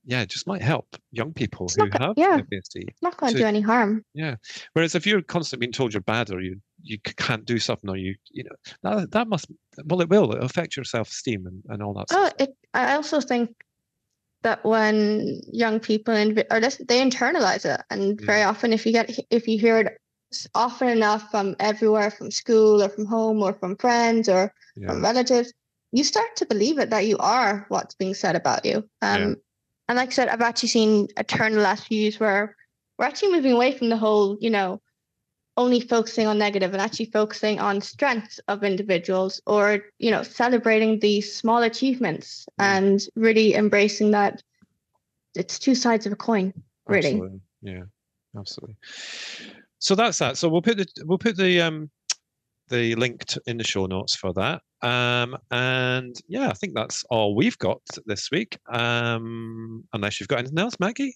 [0.05, 2.39] yeah, it just might help young people It's who not have yeah.
[2.39, 2.87] FASD.
[2.87, 4.03] It's not going to do any harm.
[4.13, 4.35] Yeah.
[4.73, 7.97] Whereas if you're constantly being told you're bad or you you can't do something or
[7.97, 9.45] you you know that that must
[9.85, 12.07] well it will it'll affect your self esteem and, and all that.
[12.11, 12.33] Oh, stuff.
[12.39, 12.55] it.
[12.73, 13.51] I also think
[14.43, 18.25] that when young people inv- or this, they internalize it, and Mm.
[18.25, 19.97] very often, if you get if you hear it
[20.55, 24.87] often enough from everywhere, from school or from home or from friends or yeah.
[24.87, 25.53] from relatives,
[25.91, 28.89] you start to believe it that you are what's being said about you.
[29.03, 29.35] Um.
[29.87, 32.55] And like I said, I've actually seen a turn the last few years where
[32.97, 34.81] we're actually moving away from the whole, you know,
[35.57, 40.99] only focusing on negative and actually focusing on strengths of individuals or, you know, celebrating
[40.99, 42.65] these small achievements Mm.
[42.65, 44.41] and really embracing that
[45.35, 46.53] it's two sides of a coin,
[46.87, 47.07] really.
[47.07, 47.39] Absolutely.
[47.61, 47.83] Yeah,
[48.37, 48.77] absolutely.
[49.79, 50.37] So that's that.
[50.37, 51.89] So we'll put the we'll put the um
[52.71, 54.61] the link to, in the show notes for that.
[54.81, 58.57] Um and yeah, I think that's all we've got this week.
[58.73, 61.15] Um unless you've got anything else, Maggie.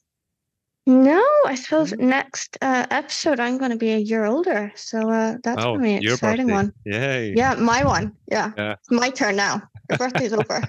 [0.87, 1.99] No, I suppose Mhm.
[2.17, 5.79] next uh, episode I'm going to be a year older, so uh, that's oh, going
[5.79, 6.53] to be an exciting birthday.
[6.53, 6.73] one.
[6.85, 7.33] Yay.
[7.35, 8.13] Yeah, my one.
[8.29, 8.51] Yeah.
[8.55, 8.73] Yeah.
[8.73, 9.63] It's my turn now.
[9.89, 10.61] The birthday's over.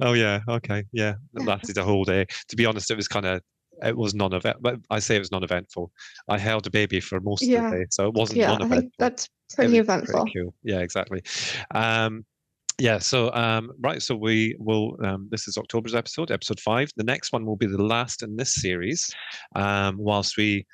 [0.00, 0.84] oh yeah, okay.
[0.92, 1.14] Yeah.
[1.34, 2.26] Lasted a whole day.
[2.48, 3.42] To be honest, it was kind of
[3.84, 5.90] it was non-event but I say it was non-eventful.
[6.28, 7.66] I held a baby for most Yeah.
[7.66, 8.80] of the day, so it wasn't Yeah, non-eventful.
[8.80, 10.14] think that's pretty eventful.
[10.22, 10.42] eventful.
[10.42, 10.54] cool.
[10.62, 11.22] Yeah, exactly.
[11.74, 12.24] Um,
[12.78, 14.96] yeah, so um, right, so we will.
[15.04, 16.90] Um, this is October's episode, episode five.
[16.96, 19.12] The next one will be the last in this series,
[19.54, 20.66] um, whilst we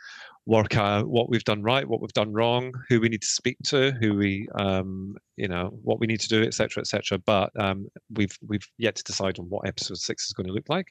[0.48, 3.58] work out what we've done right, what we've done wrong, who we need to speak
[3.64, 7.18] to, who we, um, you know, what we need to do, etc., etc.
[7.18, 10.70] But um, we've we've yet to decide on what episode six is going to look
[10.70, 10.86] like.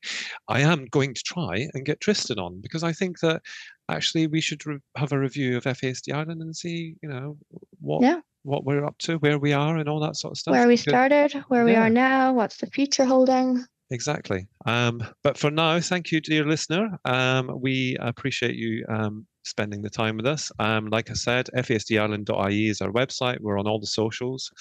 [0.48, 3.42] I am going to try and get Tristan on because I think that
[3.90, 7.36] actually we should re- have a review of FASD Ireland and see, you know,
[7.82, 8.22] what Yeah.
[8.44, 10.52] what we're up to, where we are, and all that sort of stuff.
[10.52, 13.66] Where we started, where we are now, what's the future holding?
[13.90, 14.48] Exactly.
[14.66, 17.00] Um, but for now, thank you, dear listener.
[17.06, 20.52] Um, we appreciate you um, spending the time with us.
[20.60, 23.40] Um, like I said, fasdireland.ie is our website.
[23.40, 24.52] We're on all the socials.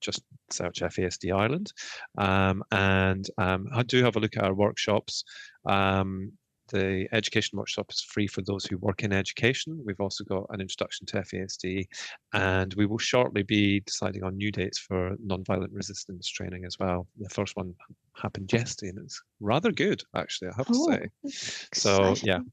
[0.00, 1.72] Just search FASD Ireland.
[2.16, 5.24] Um, and um, I do have a look at our workshops.
[5.66, 6.32] Um,
[6.70, 9.80] the education workshop is free for those who work in education.
[9.84, 11.86] We've also got an introduction to FASD,
[12.34, 17.06] and we will shortly be deciding on new dates for nonviolent resistance training as well.
[17.18, 17.74] The first one
[18.14, 20.50] happened yesterday, and it's rather good, actually.
[20.50, 21.08] I have to Oh, say.
[21.72, 22.52] So yeah, exciting.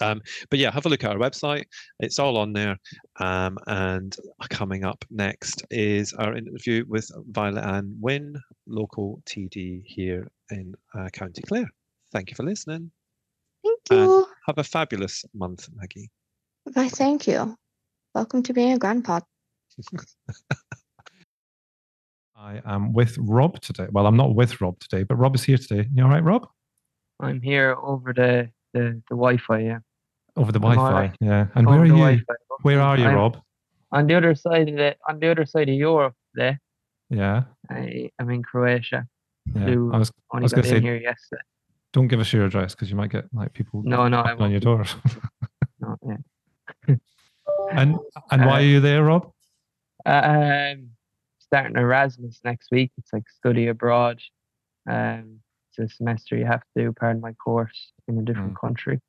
[0.00, 0.20] Um,
[0.50, 1.64] but yeah, have a look at our website.
[2.00, 2.76] It's all on there.
[3.20, 4.14] Um, and
[4.50, 11.42] coming up next is our interview with Violet-Anne Wynne, local TD here in uh, County
[11.42, 11.70] Clare.
[12.12, 12.90] Thank you for listening.
[13.64, 14.26] Thank and- you.
[14.46, 16.08] Have a fabulous month, Maggie.
[16.74, 16.88] Bye.
[16.88, 17.56] Thank you.
[18.14, 19.20] Welcome to being a grandpa.
[22.36, 23.86] I am with Rob today.
[23.90, 25.88] Well, I'm not with Rob today, but Rob is here today.
[25.92, 26.46] You all right, Rob?
[27.18, 29.60] I'm here over the the, the Wi-Fi.
[29.60, 29.78] Yeah.
[30.36, 31.12] Over the Wi-Fi.
[31.20, 31.46] Yeah.
[31.54, 31.92] And where are you?
[31.92, 32.34] Wi-Fi.
[32.62, 33.38] Where are you, I'm Rob?
[33.92, 36.14] On the other side of the on the other side of Europe.
[36.34, 36.58] Today,
[37.10, 37.44] Yeah.
[37.70, 39.06] I am in Croatia.
[39.54, 39.64] Yeah.
[39.64, 40.10] Flew I was.
[40.32, 41.42] Only was got gonna in say- here yesterday.
[41.92, 44.50] Don't give us your address because you might get like people No, no, I on
[44.50, 44.84] your door.
[45.80, 46.16] No, yeah.
[47.72, 47.96] and
[48.30, 49.30] and why Uh, are you there, Rob?
[50.04, 50.90] Um,
[51.38, 52.92] starting Erasmus next week.
[52.98, 54.20] It's like study abroad.
[54.88, 55.40] Um,
[55.78, 58.60] a semester you have to do part of my course in a different Mm.
[58.60, 59.00] country.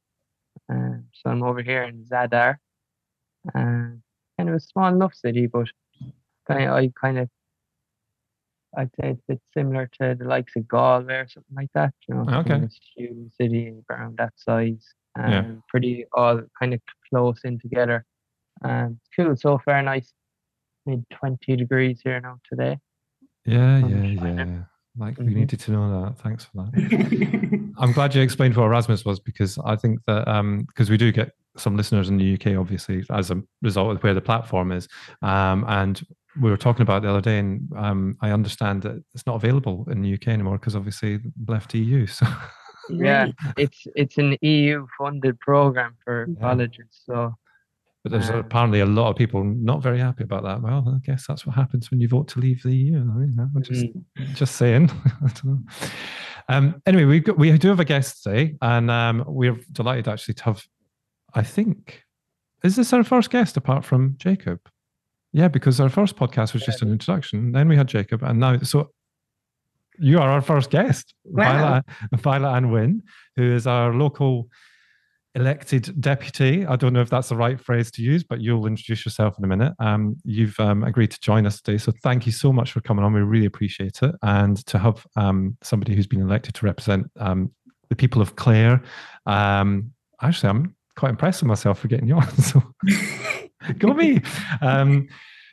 [0.69, 2.57] Um, so I'm over here in Zadar.
[3.55, 4.03] Um,
[4.37, 5.67] kind of a small enough city, but
[6.47, 7.29] kind of, I kind of
[8.75, 11.93] I'd say it's a bit similar to the likes of Galway or something like that.
[12.07, 12.53] You know, kind Okay.
[12.55, 14.93] of a student city around that size.
[15.17, 15.55] Um, Yeah.
[15.69, 18.05] pretty all kind of close in together.
[18.63, 19.81] Um, it's cool so far.
[19.81, 20.13] Nice
[20.85, 22.77] mid 20 degrees here now today.
[23.45, 24.63] Yeah, yeah, yeah.
[24.97, 25.33] Like we Mhm.
[25.35, 26.17] needed to know that.
[26.19, 27.71] Thanks for that.
[27.77, 30.25] I'm glad you explained what Erasmus was because I think that
[30.67, 34.13] because we do get some listeners in the UK, obviously, as a result of where
[34.13, 34.87] the platform is,
[35.21, 36.01] um, and
[36.41, 39.35] we were talking about it the other day, and um, I understand that it's not
[39.35, 42.05] available in the UK anymore because obviously left EU.
[42.07, 42.25] So
[42.89, 46.39] Yeah, it's it's an EU funded program for Yeah.
[46.41, 46.87] colleges.
[47.05, 47.35] So
[48.03, 50.61] But there's Um, apparently a lot of people not very happy about that.
[50.61, 52.97] Well, I guess that's what happens when you vote to leave the EU.
[52.97, 54.89] I mean, I'm just mm, just saying.
[55.05, 55.59] I don't know.
[56.49, 60.43] Um, anyway, we we do have a guest today, and um, we're delighted actually to
[60.45, 60.65] have.
[61.33, 62.03] I think
[62.63, 64.59] is this our first guest apart from Jacob?
[65.33, 67.51] Yeah, because our first podcast was just an introduction.
[67.51, 68.91] Then we had Jacob, and now so
[69.99, 71.43] you are our first guest, Wow.
[71.43, 71.85] Violet,
[72.21, 73.03] Violet-Anne Wynne,
[73.35, 74.47] who is our local
[75.37, 76.65] elected deputy.
[76.65, 79.45] I don't know if that's the right phrase to use, but you'll introduce yourself in
[79.45, 79.73] a minute.
[79.79, 83.05] Um, you've um, agreed to join us today, so thank you so much for coming
[83.05, 83.13] on.
[83.13, 87.51] We really appreciate it, and to have um, somebody who's been elected to represent um,
[87.89, 88.81] the people of Clare.
[89.27, 92.27] Um, actually, I'm quite impressed with myself for getting you on.
[92.39, 92.63] So
[93.79, 94.21] go me.
[94.61, 95.07] Um,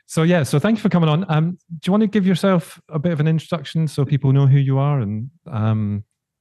[0.07, 1.21] so yeah, so thank you for coming on.
[1.21, 4.59] Do you want to give yourself a bit of an introduction so people know who
[4.59, 5.01] you are?
[5.01, 5.31] And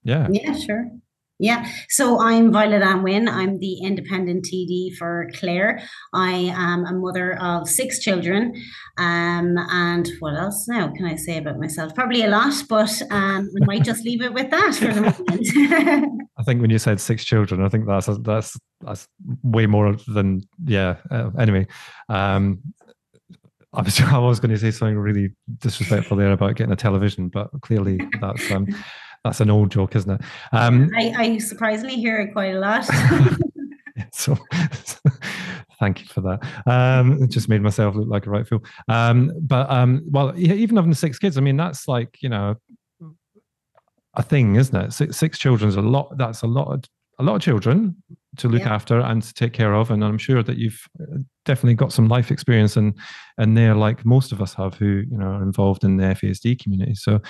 [0.03, 0.91] yeah, Yeah, sure.
[1.39, 3.28] Yeah, so I'm Violet-Anne Wynne.
[3.28, 5.82] I'm the independent TD for Clare.
[6.13, 8.54] I am a mother of six children.
[8.98, 11.96] Um, and what else now can I say about myself?
[11.96, 16.30] Probably a lot, but um, we might just leave it with that for the moment.
[16.38, 19.08] I think when you said six children, I think that's that's that's
[19.41, 20.98] way more than yeah.
[21.10, 21.65] Uh, anyway,
[22.10, 22.62] um,
[23.74, 27.30] I was I was going to say something really disrespectful there about getting a television,
[27.30, 28.67] but clearly that's um,
[29.23, 30.21] that's an old joke, isn't it?
[30.51, 32.86] Um, I, I surprisingly hear it quite a lot.
[34.12, 34.38] so
[35.79, 36.39] thank you for that.
[36.65, 38.63] Um, it just made myself look like a right fool.
[38.88, 42.55] Um, but um, well, even having six kids, I mean, that's like you know
[44.15, 44.93] a thing, isn't it?
[44.93, 46.17] Six, six children is a lot.
[46.17, 46.71] That's a lot.
[46.73, 46.83] Of,
[47.19, 47.95] a lot of children
[48.38, 48.73] to look Yeah.
[48.73, 52.08] after and to take care of, and I'm sure that you've uh, definitely got some
[52.08, 52.93] life experience and
[53.38, 56.60] and there, like most of us have, who you know are involved in the FASD
[56.62, 56.95] community.
[56.95, 57.21] So,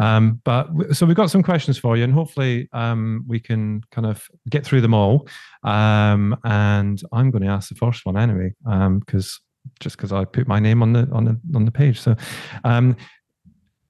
[0.00, 3.82] um, but w- so we've got some questions for you, and hopefully um, we can
[3.92, 5.28] kind of get through them all.
[5.62, 9.40] Um, and I'm going to ask the first one anyway, um because
[9.80, 12.00] just because I put my name on the on the on the page.
[12.00, 12.16] So,
[12.64, 12.96] um,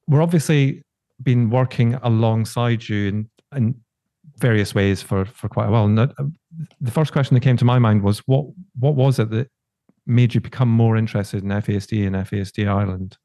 [0.06, 0.82] we're obviously
[1.22, 3.74] been working alongside you and in
[4.38, 5.84] various ways for for quite a while.
[5.84, 6.06] And uh,
[6.80, 8.46] the first question that came to my mind was what
[8.78, 9.48] what was it that
[10.06, 13.18] made you become more interested in FASD and FASD Ireland?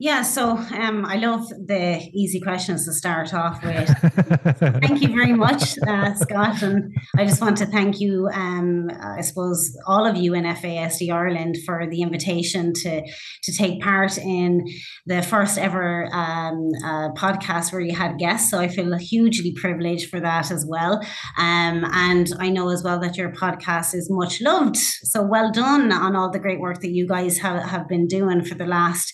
[0.00, 3.88] Yeah, so um, I love the easy questions to start off with.
[4.80, 6.62] thank you very much, uh, Scott.
[6.62, 11.12] And I just want to thank you, um, I suppose, all of you in FASD
[11.12, 13.02] Ireland for the invitation to,
[13.42, 14.64] to take part in
[15.06, 18.52] the first ever um, uh, podcast where you had guests.
[18.52, 21.00] So I feel hugely privileged for that as well.
[21.38, 24.76] Um, and I know as well that your podcast is much loved.
[24.76, 28.44] So well done on all the great work that you guys have, have been doing
[28.44, 29.12] for the last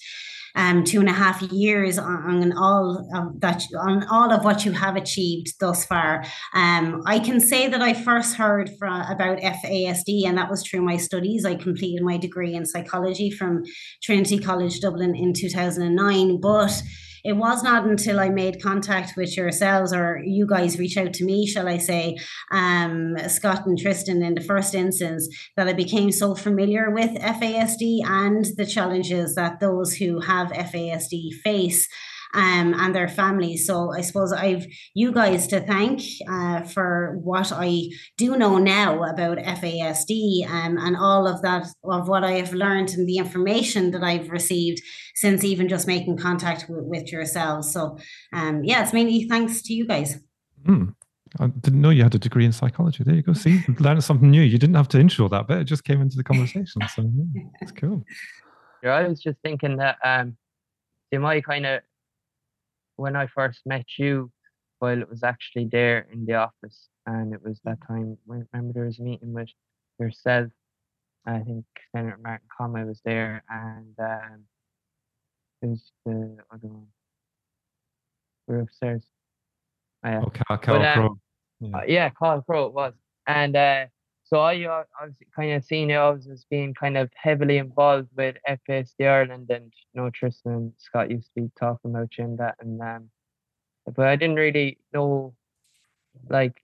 [0.55, 4.73] um, two and a half years on, all of that on all of what you
[4.73, 6.25] have achieved thus far.
[6.55, 10.83] Um, I can say that I first heard from, about FASD, and that was through
[10.83, 11.45] my studies.
[11.45, 13.65] I completed my degree in psychology from
[14.03, 16.83] Trinity College Dublin in 2009, but
[17.25, 21.25] it was not until I made contact with yourselves or you guys reach out to
[21.25, 22.19] me, shall I say,
[22.51, 28.05] um, Scott and Tristan in the first instance, that I became so familiar with FASD
[28.05, 31.89] and the challenges that those who have FASD face
[32.35, 33.67] um, and their families.
[33.67, 39.03] So I suppose I've you guys to thank uh, for what I do know now
[39.05, 43.93] about FASD um, and all of that of what I have learned and the information
[43.93, 44.83] that I've received
[45.15, 47.73] since even just making contact with, with yourselves.
[47.73, 47.99] So
[48.33, 50.19] um, yeah, it's mainly thanks to you guys.
[50.67, 50.95] Mm.
[51.41, 53.03] I didn't know you had a degree in psychology.
[53.03, 53.33] There you go.
[53.33, 54.43] See, learned something new.
[54.43, 56.81] You didn't have to intro that bit; it just came into the conversation.
[56.95, 57.03] So
[57.35, 58.05] yeah, it's cool.
[58.83, 60.37] Yeah, I was just thinking that um,
[61.11, 61.81] they might kind of
[62.97, 64.31] when I first met you,
[64.79, 68.19] while it was actually there in the office, and it was that time.
[68.27, 69.49] When, remember there was a meeting with
[69.99, 70.51] yourself.
[71.27, 74.45] I think Senator Martin Conway was there, and um,
[75.63, 76.87] it the other one.
[78.47, 79.03] We were upstairs.
[80.05, 80.21] Oh, yeah.
[80.23, 81.19] Oh, Cathal, Cathal but, um, Crowe.
[81.61, 81.77] Yeah.
[81.77, 82.93] Uh, yeah, Cathal Crowe it was,
[83.27, 83.87] and uh,
[84.35, 88.09] so I, uh, I was kind of seeing you as being kind of heavily involved
[88.17, 92.25] with FASD Ireland, and you know Tristan and Scott used to be talking about you
[92.25, 93.11] and that, and um,
[93.95, 95.35] but I didn't really know,
[96.29, 96.57] like,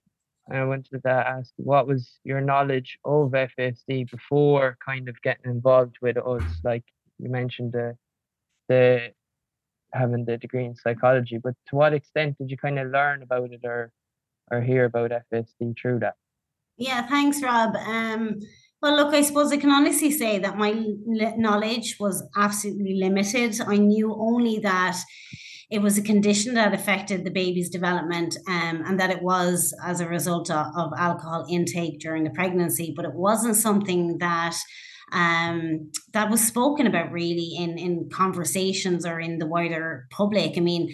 [0.51, 5.95] I wanted to ask what was your knowledge of FASD before kind of getting involved
[6.01, 6.43] with us.
[6.65, 6.83] Like
[7.19, 7.95] you mentioned the
[8.67, 9.13] the
[9.93, 13.53] having the degree in psychology, but to what extent did you kind of learn about
[13.53, 13.93] it or
[14.51, 16.15] or hear about FASD through that?
[16.77, 17.75] Yeah, thanks, Rob.
[17.75, 18.39] Um,
[18.81, 20.73] well, look, I suppose I can honestly say that my
[21.37, 23.59] knowledge was absolutely limited.
[23.61, 24.97] I knew only that
[25.69, 30.01] it was a condition that affected the baby's development um, and that it was as
[30.01, 34.57] a result of, of, alcohol intake during the pregnancy, but it wasn't something that
[35.13, 40.57] um, that was spoken about really in, in conversations or in the wider public.
[40.57, 40.89] I mean,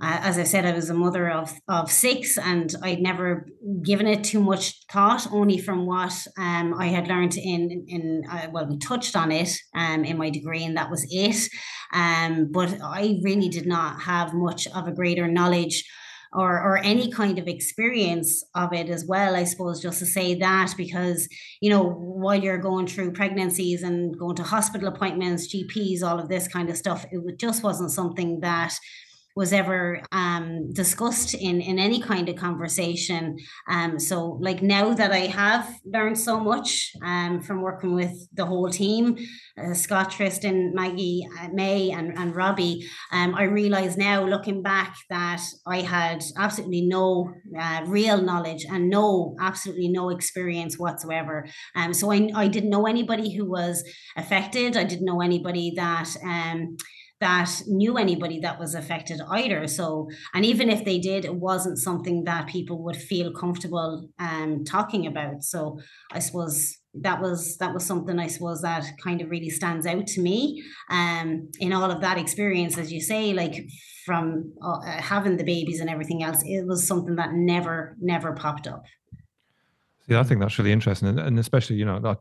[0.00, 3.46] as I said, I was a mother of of six, and I'd never
[3.82, 5.26] given it too much thought.
[5.32, 9.50] Only from what um, I had learned in in uh, well, we touched on it
[9.74, 11.48] um, in my degree, and that was it.
[11.94, 15.84] Um, but I really did not have much of a greater knowledge
[16.32, 20.34] or or any kind of experience of it as well i suppose just to say
[20.34, 21.28] that because
[21.60, 26.28] you know while you're going through pregnancies and going to hospital appointments gps all of
[26.28, 28.74] this kind of stuff it just wasn't something that
[29.36, 33.36] was ever um, discussed in in any kind of conversation.
[33.68, 38.46] Um, so like now that I have learned so much um, from working with the
[38.46, 39.16] whole team,
[39.62, 44.96] uh, Scott, Tristan, Maggie, uh, May, and and Robbie, um, I realize now looking back
[45.10, 51.46] that I had absolutely no uh, real knowledge and no absolutely no experience whatsoever.
[51.74, 53.84] Um, so I I didn't know anybody who was
[54.16, 54.78] affected.
[54.78, 56.78] I didn't know anybody that um
[57.20, 59.66] that knew anybody that was affected either.
[59.66, 64.64] So, and even if they did, it wasn't something that people would feel comfortable um,
[64.64, 65.42] talking about.
[65.42, 65.78] So,
[66.12, 70.06] I suppose that was that was something I suppose that kind of really stands out
[70.08, 73.66] to me um, in all of that experience, as you say, like
[74.04, 76.42] from uh, having the babies and everything else.
[76.44, 78.84] It was something that never never popped up.
[80.08, 82.18] Yeah, I think that's really interesting, and, and especially you know, that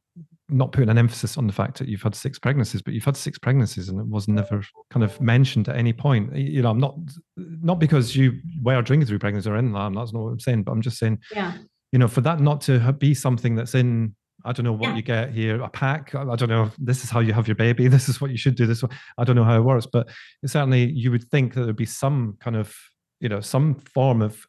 [0.50, 3.18] not putting an emphasis on the fact that you've had six pregnancies, but you've had
[3.18, 6.36] six pregnancies and it was never kind of mentioned at any point.
[6.36, 6.98] You know, I'm not
[7.38, 9.74] not because you were drinking through pregnancy or anything.
[9.74, 11.54] That's not what I'm saying, but I'm just saying, yeah,
[11.92, 14.16] you know, for that not to be something that's in.
[14.44, 14.96] I don't know what yeah.
[14.98, 16.14] you get here, a pack.
[16.14, 16.70] I don't know.
[16.78, 17.88] This is how you have your baby.
[17.96, 18.68] This is what you should do.
[18.68, 18.84] This.
[19.18, 20.08] I don't know how it works, but
[20.46, 22.76] certainly you would think that there'd be some kind of,
[23.20, 24.46] you know, some form of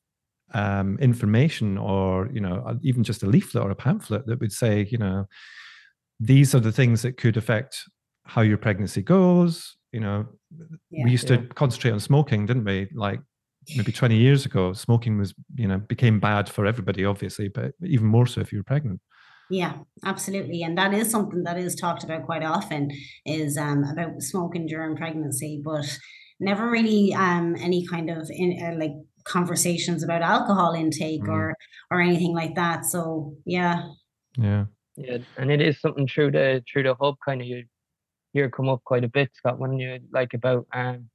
[0.53, 4.86] um, information or you know even just a leaflet or a pamphlet that would say
[4.90, 5.26] you know
[6.20, 7.82] these are the things that could affect
[8.24, 9.76] how your pregnancy goes.
[9.92, 10.26] You know,
[10.90, 11.36] yeah, we used yeah.
[11.38, 12.88] to concentrate on smoking, didn't we?
[12.94, 13.20] Like
[13.76, 18.06] maybe 20 years ago, smoking was, you know, became bad for everybody, obviously, but even
[18.06, 19.00] more so if you were pregnant.
[19.48, 22.90] Yeah, absolutely, and that is something that is talked about quite often
[23.24, 25.86] is um, about smoking during pregnancy, but
[26.40, 28.92] never really um, any kind of in, uh, like
[29.24, 31.28] conversations about alcohol intake mm.
[31.28, 31.54] or
[31.92, 32.86] or anything like that.
[32.86, 33.84] So yeah,
[34.36, 34.64] yeah,
[34.97, 37.64] yeah, and it is something through the through the hub kind of you
[38.32, 41.09] hear come up quite a bit, Scott, when you like about um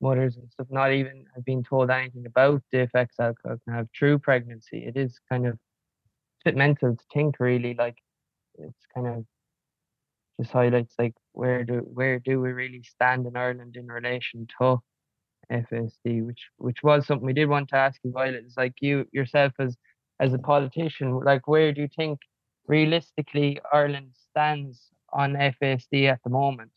[0.00, 3.88] mothers and stuff not even have been told anything about the effects alcohol can have
[3.96, 4.84] through pregnancy.
[4.84, 5.58] It is kind of
[6.44, 7.96] bit mental to think really like
[8.58, 9.24] it's kind of
[10.40, 14.82] just highlights like where do where do we really stand in Ireland in relation to
[15.50, 18.44] FASD, which which was something we did want to ask you, Violet.
[18.46, 19.76] It's like you yourself as
[20.20, 22.18] as a politician, like where do you think
[22.66, 26.72] realistically Ireland stands on FASD at the moment?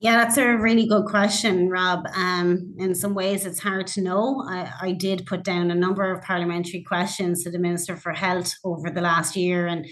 [0.00, 2.06] Yeah, that's a really good question, Rob.
[2.14, 4.44] Um, in some ways, it's hard to know.
[4.46, 8.52] I, I, did put down a number of parliamentary questions to the Minister for Health
[8.64, 9.86] over the last year, and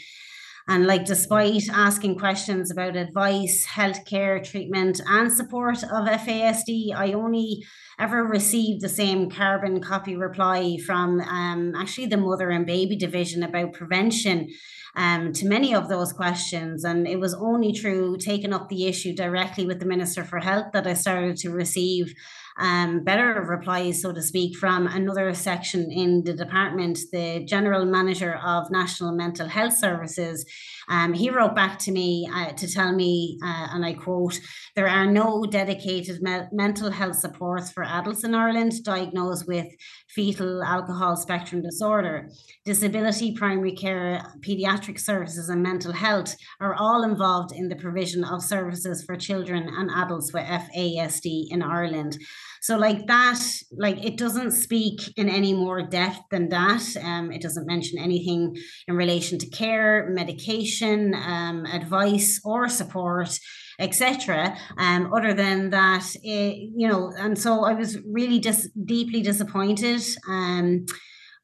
[0.68, 7.64] and like despite asking questions about advice, healthcare, treatment, and support of FASD, I only
[7.98, 13.42] ever received the same carbon copy reply from um, actually the mother and baby division
[13.42, 14.48] about prevention
[14.94, 16.84] um, to many of those questions.
[16.84, 20.66] And it was only through taking up the issue directly with the Minister for Health
[20.72, 22.14] that I started to receive
[22.62, 28.36] um, better replies, so to speak, from another section in the department, the General Manager
[28.36, 30.46] of National Mental Health Services.
[30.88, 34.38] Um, he wrote back to me uh, to tell me, uh, and I quote,
[34.76, 39.66] there are no dedicated me- mental health supports for adults in Ireland diagnosed with
[40.14, 42.28] fetal alcohol spectrum disorder.
[42.64, 48.42] Disability, primary care, paediatric services, and mental health are all involved in the provision of
[48.42, 52.18] services for children and adults with FASD in Ireland.
[52.60, 53.40] So, like that,
[53.72, 56.84] like it doesn't speak in any more depth than that.
[57.02, 58.56] Um, it doesn't mention anything
[58.86, 63.36] in relation to care, medication, um, advice, or support
[63.78, 64.56] etc.
[64.78, 69.22] Um, other than that, it, you know, and so I was really just dis- deeply
[69.22, 70.02] disappointed.
[70.28, 70.86] Um,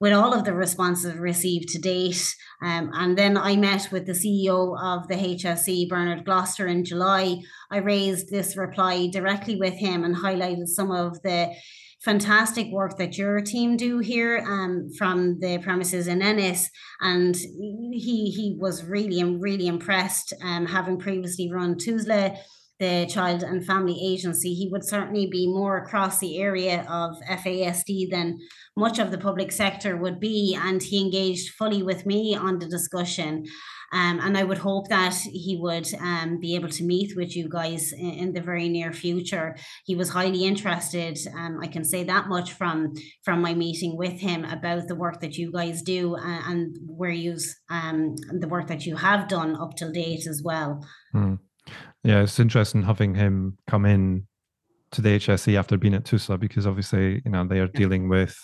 [0.00, 2.34] with all of the responses received to date.
[2.62, 7.38] Um, and then I met with the CEO of the HSE, Bernard Gloster, in July.
[7.70, 11.52] I raised this reply directly with him and highlighted some of the
[12.04, 16.70] fantastic work that your team do here um, from the premises in Ennis.
[17.00, 22.36] And he he was really, really impressed, um, having previously run TUSLA
[22.78, 28.10] the Child and Family Agency, he would certainly be more across the area of FASD
[28.10, 28.38] than
[28.76, 30.56] much of the public sector would be.
[30.58, 33.44] And he engaged fully with me on the discussion.
[33.90, 37.48] Um, and I would hope that he would um, be able to meet with you
[37.48, 39.56] guys in, in, the very near future.
[39.86, 41.18] He was highly interested.
[41.34, 42.92] Um, I can say that much from
[43.24, 47.10] from my meeting with him about the work that you guys do and, and where
[47.10, 47.38] you
[47.70, 50.86] um, the work that you have done up till date as well.
[51.12, 51.36] Hmm.
[52.04, 54.26] Yeah, it's interesting having him come in
[54.92, 58.38] to the HSE after being at TUSLA because obviously, you know, they are dealing with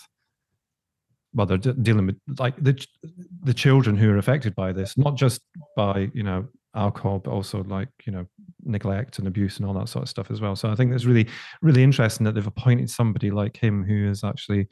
[1.35, 2.83] well, they're dealing with like the
[3.43, 5.41] the children who are affected by this, not just
[5.75, 8.25] by you know alcohol, but also like you know
[8.63, 10.55] neglect and abuse and all that sort of stuff as well.
[10.55, 11.27] So I think it's really
[11.61, 14.67] really interesting that they've appointed somebody like him who has actually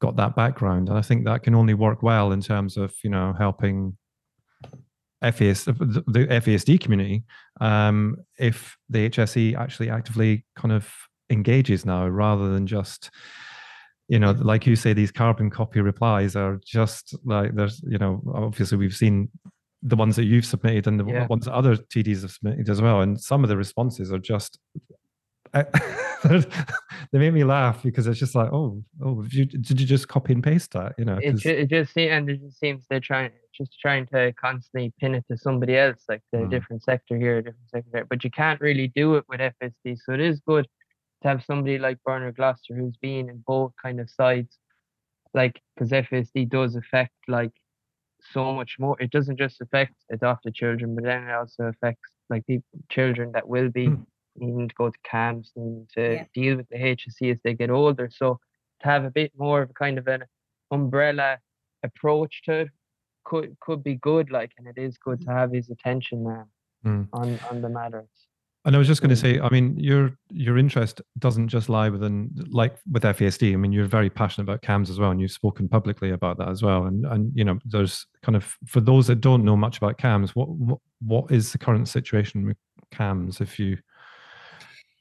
[0.00, 3.08] got that background, and I think that can only work well in terms of you
[3.08, 3.96] know helping
[5.32, 7.22] FAS, the FASD community,
[7.60, 10.92] um, if the HSE actually actively kind of
[11.30, 13.10] engages now rather than just,
[14.08, 18.22] you know, like you say, these carbon copy replies are just like there's, you know,
[18.34, 19.28] obviously we've seen
[19.82, 21.26] the ones that you've submitted and the yeah.
[21.26, 23.02] ones that other TDs have submitted as well.
[23.02, 24.58] And some of the responses are just
[26.24, 30.08] they made me laugh because it's just like, oh, oh, did you, did you just
[30.08, 30.94] copy and paste that?
[30.98, 34.06] You know, it, ju- it just seems, and it just seems they're trying, just trying
[34.06, 36.50] to constantly pin it to somebody else, like the mm.
[36.50, 38.04] different sector here, different sector there.
[38.04, 40.66] But you can't really do it with FASD, so it is good
[41.22, 44.58] to have somebody like Bernard Gloster who's been in both kind of sides,
[45.34, 47.52] like because FASD does affect like
[48.32, 48.96] so much more.
[48.98, 53.46] It doesn't just affect adopted children, but then it also affects like the children that
[53.46, 53.88] will be.
[53.88, 56.24] Mm needing to go to camps and to yeah.
[56.34, 58.10] deal with the HSE as they get older.
[58.12, 58.40] So
[58.82, 60.24] to have a bit more of a kind of an
[60.70, 61.38] umbrella
[61.82, 62.68] approach to it
[63.24, 64.30] could could be good.
[64.30, 66.46] Like, and it is good to have his attention now
[66.84, 67.08] mm.
[67.12, 68.08] on on the matters.
[68.66, 71.90] And I was just going to say, I mean, your your interest doesn't just lie
[71.90, 73.52] within like with FASD.
[73.52, 76.48] I mean, you're very passionate about CAMHS as well, and you've spoken publicly about that
[76.48, 76.84] as well.
[76.84, 80.30] And and you know, there's kind of for those that don't know much about CAMHS,
[80.30, 82.56] what what, what is the current situation with
[82.94, 83.42] CAMHS?
[83.42, 83.76] If you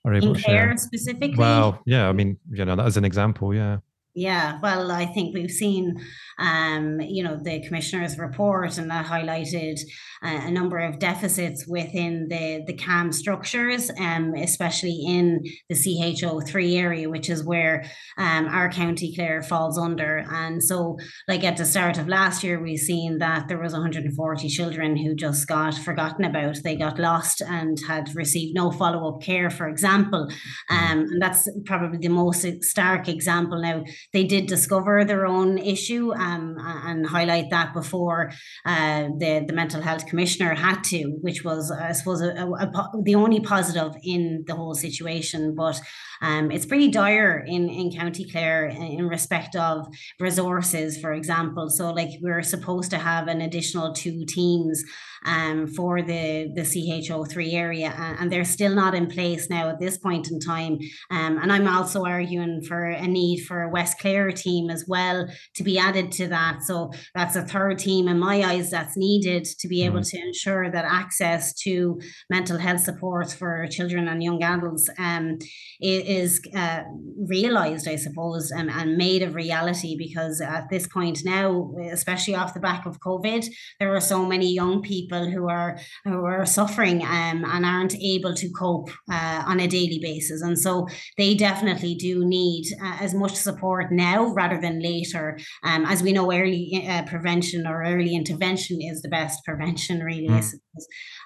[0.06, 0.66] are able In to share.
[0.66, 1.38] Clare specifically.
[1.38, 3.78] Well, yeah, I mean, you know, that as an example, yeah.
[4.16, 5.99] Yeah, well, I think we've seen,
[6.38, 9.80] um, you know, the commissioner's report, and that highlighted
[10.24, 16.41] a, a number of deficits within the the CAMHS structures, um, especially in the CHO
[16.41, 17.86] three area, which is where
[18.20, 20.24] um, our county Clare falls under.
[20.30, 24.47] And so, like at the start of last year, we've seen that there was 140
[24.47, 26.57] children who just got forgotten about.
[26.64, 30.30] They got lost and had received no follow up care, for example.
[30.70, 36.14] Um, and that's probably the most stark example now they did discover their own issue
[36.14, 38.32] um, and highlight that before
[38.66, 42.91] uh, the the mental health commissioner had to, which was I suppose a, a, a,
[43.04, 45.56] the only positive in the whole situation.
[45.56, 45.80] But
[46.22, 49.88] um, it's pretty dire in in County Clare in respect of
[50.20, 51.70] resources, for example.
[51.70, 54.84] So like we're supposed to have an additional two teams
[55.26, 59.97] um, for the, the CHO3 area, and they're still not in place now at this
[59.97, 60.80] point in time.
[61.10, 65.27] Um, and I'm also arguing for a need for a West Clare team as well
[65.55, 66.63] to be added to that.
[66.63, 70.71] So that's a third team in my eyes that's needed to be able to ensure
[70.71, 75.37] that access to mental health supports for children and young adults um,
[75.81, 76.83] is uh,
[77.17, 82.53] realised, I suppose, and, and made a reality because at this point now, especially off
[82.53, 83.45] the back of COVID,
[83.79, 87.95] there are so many young people people who are who are suffering um, and aren't
[87.95, 90.87] able to cope uh, on a daily basis, and so
[91.17, 95.38] they definitely do need uh, as much support now rather than later.
[95.63, 100.27] Um, as we know, early uh, prevention or early intervention is the best prevention, really.
[100.27, 100.53] Mm.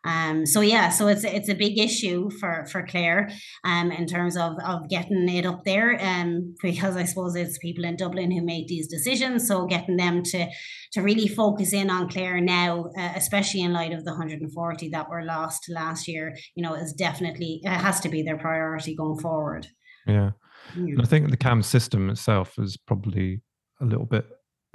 [0.03, 3.29] Um, so yeah, so it's it's a big issue for for Clare,
[3.63, 7.85] um, in terms of of getting it up there, um, because I suppose it's people
[7.85, 9.47] in Dublin who make these decisions.
[9.47, 10.47] So getting them to
[10.93, 15.09] to really focus in on Clare now, uh, especially in light of the 140 that
[15.09, 19.19] were lost last year, you know, is definitely it has to be their priority going
[19.19, 19.67] forward.
[20.05, 20.31] Yeah,
[20.75, 20.95] yeah.
[20.99, 23.41] I think the CAM system itself is probably
[23.81, 24.25] a little bit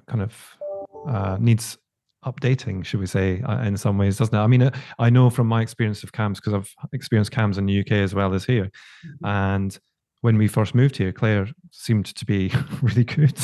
[0.09, 0.57] kind of
[1.09, 1.79] uh, needs
[2.25, 4.39] updating, should we say, uh, in some ways, doesn't it?
[4.39, 7.67] I mean, uh, I know from my experience of CAMHS because I've experienced CAMHS in
[7.67, 8.67] the UK as well as here,
[9.05, 9.27] mm-hmm.
[9.27, 9.79] and
[10.23, 13.37] when we first moved here, Clare seemed to be really good,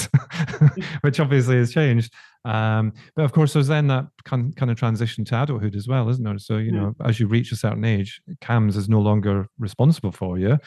[1.01, 2.13] which obviously has changed.
[2.45, 6.23] Um, but of course, there's then that kind of transition to adulthood as well, isn't
[6.25, 6.39] there?
[6.39, 6.81] So you yeah.
[6.81, 10.59] know, as you reach a certain age, CAMHS is no longer responsible for you.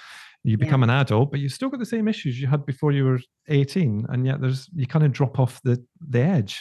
[0.43, 0.85] You become yeah.
[0.85, 3.19] an adult, but you've still got the same issues you had before you were
[3.49, 6.59] 18, and yet there's you kind of drop off the the edge.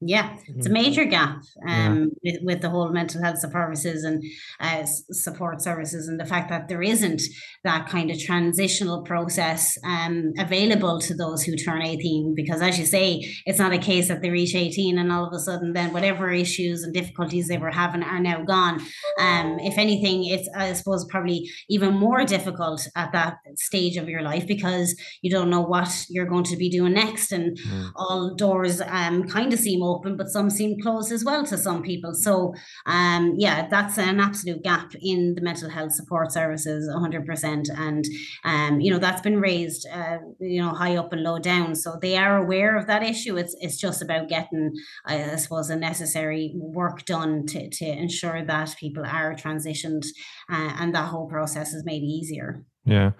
[0.00, 0.72] Yeah, it's a mm-hmm.
[0.72, 2.34] major gap um, yeah.
[2.34, 4.22] with, with the whole mental health services and
[4.60, 7.20] uh, support services, and the fact that there isn't
[7.64, 12.34] that kind of transitional process um, available to those who turn 18.
[12.36, 15.32] Because, as you say, it's not a case that they reach 18 and all of
[15.32, 18.80] a sudden, then whatever issues and difficulties they were having are now gone.
[19.18, 24.22] Um, if anything, it's, I suppose, probably even more difficult at that stage of your
[24.22, 27.90] life because you don't know what you're going to be doing next, and mm.
[27.96, 31.82] all doors um, kind of seem open, but some seem closed as well to some
[31.82, 32.14] people.
[32.14, 32.54] So,
[32.86, 37.68] um, yeah, that's an absolute gap in the mental health support services, 100%.
[37.76, 38.04] And,
[38.44, 41.74] um, you know, that's been raised, uh, you know, high up and low down.
[41.74, 43.36] So they are aware of that issue.
[43.36, 44.72] It's, it's just about getting,
[45.04, 50.04] I suppose, a necessary work done to, to ensure that people are transitioned
[50.50, 52.64] uh, and that whole process is made easier.
[52.84, 53.12] Yeah.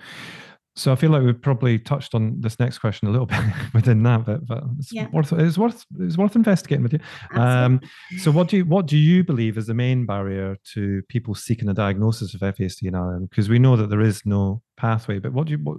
[0.79, 3.41] So I feel like we've probably touched on this next question a little bit
[3.75, 5.09] within that, but, but it's yeah.
[5.13, 7.01] worth it's worth it's worth investigating with you.
[7.35, 7.81] Um,
[8.19, 11.69] so what do you what do you believe is the main barrier to people seeking
[11.69, 13.29] a diagnosis of FASD in Ireland?
[13.29, 15.77] Because we know that there is no pathway, but what do you what,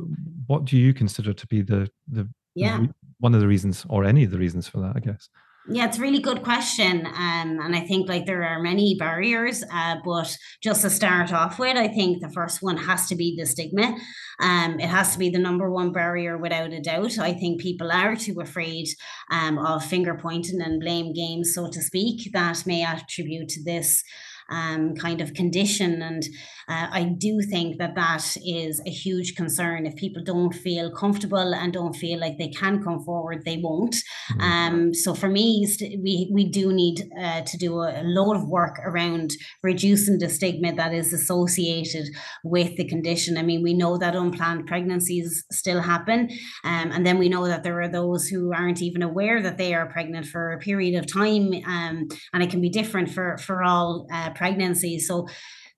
[0.47, 2.85] what do you consider to be the the yeah.
[3.19, 4.93] one of the reasons or any of the reasons for that?
[4.97, 5.29] I guess.
[5.71, 7.05] Yeah, it's a really good question.
[7.05, 11.59] Um, and I think like there are many barriers, uh, but just to start off
[11.59, 13.95] with, I think the first one has to be the stigma.
[14.39, 17.19] Um, it has to be the number one barrier without a doubt.
[17.19, 18.87] I think people are too afraid
[19.29, 24.03] um, of finger pointing and blame games, so to speak, that may attribute to this
[24.49, 26.01] um, kind of condition.
[26.01, 26.23] And
[26.67, 29.85] uh, I do think that that is a huge concern.
[29.85, 33.95] If people don't feel comfortable and don't feel like they can come forward, they won't.
[33.95, 34.41] Mm-hmm.
[34.41, 35.67] Um, so for me,
[36.03, 39.31] we we do need uh, to do a, a lot of work around
[39.63, 42.07] reducing the stigma that is associated
[42.43, 43.37] with the condition.
[43.37, 46.29] I mean, we know that unplanned pregnancies still happen,
[46.63, 49.73] um, and then we know that there are those who aren't even aware that they
[49.73, 53.63] are pregnant for a period of time, um, and it can be different for for
[53.63, 55.05] all uh, pregnancies.
[55.05, 55.27] So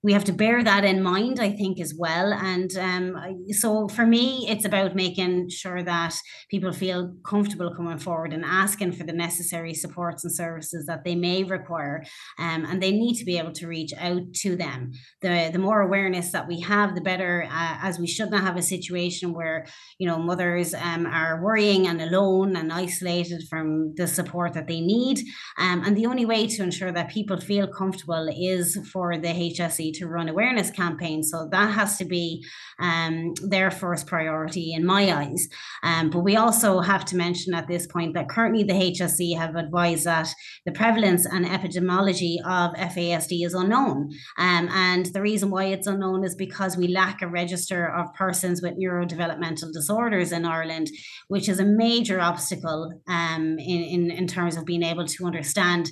[0.04, 2.32] we have to bear that in mind, I think, as well.
[2.32, 6.16] And um, so for me, it's about making sure that
[6.50, 11.14] people feel comfortable coming forward and asking for the necessary supports and services that they
[11.14, 12.04] may require.
[12.40, 14.90] Um, and they need to be able to reach out to them.
[15.20, 18.56] The, the more awareness that we have, the better, uh, as we should not have
[18.56, 19.66] a situation where,
[19.98, 24.80] you know, mothers um, are worrying and alone and isolated from the support that they
[24.80, 25.20] need.
[25.58, 29.91] Um, and the only way to ensure that people feel comfortable is for the HSE
[29.94, 31.30] to run awareness campaigns.
[31.30, 32.44] So that has to be
[32.78, 35.48] um, their first priority in my eyes.
[35.82, 39.56] Um, but we also have to mention at this point that currently the HSE have
[39.56, 40.32] advised that
[40.66, 44.10] the prevalence and epidemiology of FASD is unknown.
[44.38, 48.62] Um, and the reason why it's unknown is because we lack a register of persons
[48.62, 50.88] with neurodevelopmental disorders in Ireland,
[51.28, 55.90] which is a major obstacle um, in, in, in terms of being able to understand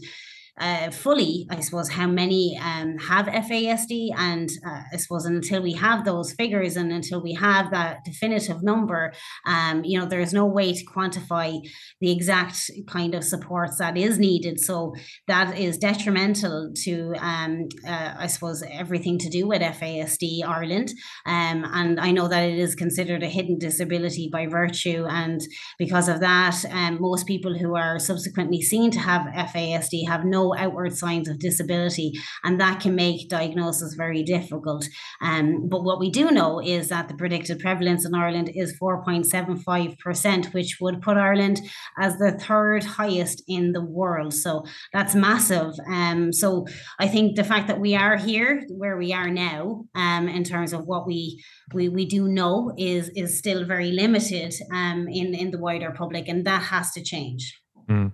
[0.60, 4.10] uh, fully, I suppose, how many um, have FASD.
[4.16, 8.62] And uh, I suppose until we have those figures and until we have that definitive
[8.62, 9.12] number,
[9.46, 11.58] um, you know, there's no way to quantify
[12.00, 14.60] the exact kind of supports that is needed.
[14.60, 14.94] So
[15.28, 20.92] that is detrimental to, um, uh, I suppose, everything to do with FASD Ireland.
[21.24, 25.06] Um, and I know that it is considered a hidden disability by virtue.
[25.08, 25.40] And
[25.78, 30.49] because of that, um, most people who are subsequently seen to have FASD have no
[30.58, 32.12] outward signs of disability,
[32.44, 34.86] and that can make diagnosis very difficult.
[35.22, 40.52] Um, but what we do know is that the predicted prevalence in Ireland is 4.75%,
[40.52, 41.60] which would put Ireland
[41.98, 44.34] as the third highest in the world.
[44.34, 45.72] So that's massive.
[45.86, 46.66] Um, so
[46.98, 50.72] I think the fact that we are here where we are now, um, in terms
[50.72, 51.42] of what we
[51.74, 56.28] we, we do know is is still very limited um, in in the wider public,
[56.28, 57.60] and that has to change.
[57.88, 58.12] Mm.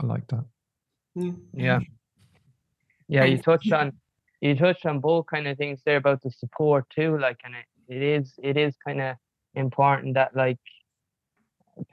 [0.00, 0.44] I like that.
[1.14, 1.32] Yeah.
[1.52, 1.78] Yeah.
[3.08, 3.92] Yeah, you touched on
[4.40, 7.18] you touched on both kind of things there about the support too.
[7.18, 9.16] Like, and it, it is it is kind of
[9.54, 10.58] important that like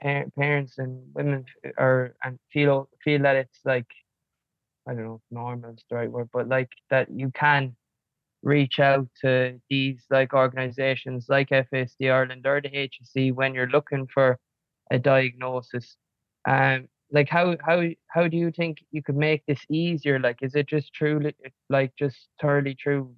[0.00, 1.44] par- parents and women
[1.76, 3.86] are and feel feel that it's like
[4.88, 7.76] I don't know if normal is the right word, but like that you can
[8.42, 14.06] reach out to these like organizations like FASD Ireland or the HSE when you're looking
[14.06, 14.38] for
[14.90, 15.96] a diagnosis.
[16.46, 20.18] Um, like how how how do you think you could make this easier?
[20.18, 21.34] Like is it just truly
[21.68, 23.14] like just thoroughly true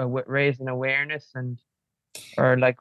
[0.00, 1.58] uh, raising awareness and
[2.36, 2.76] or like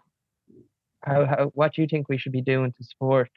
[1.04, 3.30] how, how what do you think we should be doing to support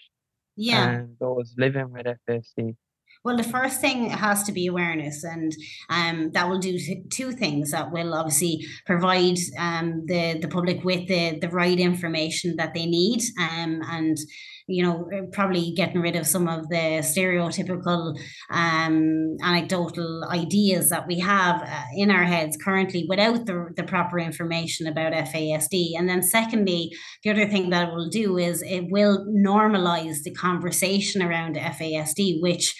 [0.56, 1.00] yeah.
[1.00, 2.76] um, those living with FASD
[3.24, 5.52] well, the first thing has to be awareness, and
[5.88, 6.78] um, that will do
[7.10, 7.70] two things.
[7.70, 12.86] That will obviously provide um, the the public with the the right information that they
[12.86, 14.18] need, um, and
[14.66, 18.18] you know, uh, probably getting rid of some of the stereotypical
[18.50, 24.18] um, anecdotal ideas that we have uh, in our heads currently without the, the proper
[24.18, 25.92] information about FASD.
[25.96, 26.92] And then, secondly,
[27.22, 32.40] the other thing that it will do is it will normalize the conversation around FASD,
[32.40, 32.74] which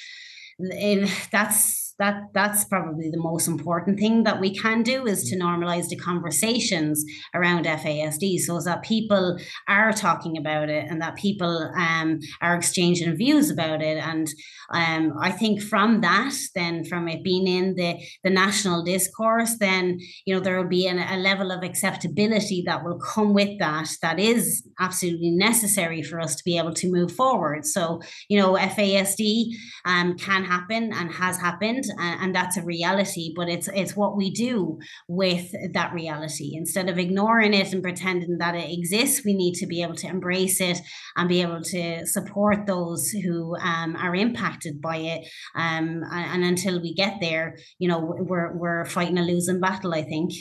[0.71, 5.39] in, that's that that's probably the most important thing that we can do is to
[5.39, 9.39] normalize the conversations around FASD so that people
[9.69, 13.99] are talking about it and that people um, are exchanging views about it.
[13.99, 14.29] And
[14.73, 19.99] um, I think from that then from it being in the the national discourse then
[20.25, 23.89] you know there will be an, a level of acceptability that will come with that
[24.03, 27.65] that is absolutely necessary for us to be able to move forward.
[27.65, 29.53] So you know FASD
[29.85, 34.31] um, can happen and has happened and, that's a reality but it's it's what we
[34.31, 39.53] do with that reality instead of ignoring it and pretending that it exists we need
[39.53, 40.81] to be able to embrace it
[41.17, 46.45] and be able to support those who um, are impacted by it um, and, and
[46.45, 50.33] until we get there you know we're we're fighting a losing battle i think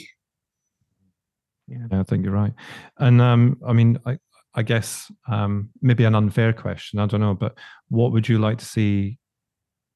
[1.72, 2.52] yeah, I think you're right.
[2.98, 4.18] And um, I mean, I,
[4.54, 6.98] I guess um, maybe an unfair question.
[6.98, 7.56] I don't know, but
[7.88, 9.18] what would you like to see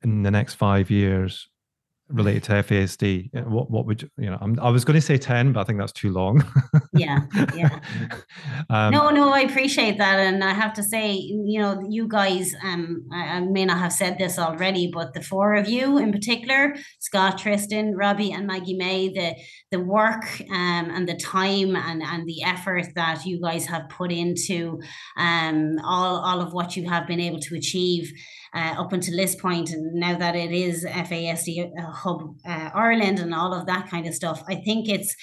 [0.06, 1.48] in the next five years
[2.08, 3.46] related to FASD?
[3.48, 4.38] What what would you, you know?
[4.40, 6.44] I'm, i was going to say ten, but I think that's too long.
[6.92, 7.22] yeah,
[7.54, 7.80] yeah.
[8.70, 12.54] um, no, no, I appreciate that, and I have to say, you know, you guys,
[12.62, 16.12] um, I, I, may not have said this already, but the four of you in
[16.12, 19.34] particular, Scott, Tristan, Robbie, and Maggie May, the
[19.72, 24.12] the work um, and the time and and the effort that you guys have put
[24.12, 24.80] into
[25.16, 28.12] um all all of what you have been able to achieve
[28.54, 33.18] uh, up until this point, and now that it is FASD uh, Hub uh, Ireland
[33.18, 35.14] and all of that kind of stuff, I think it's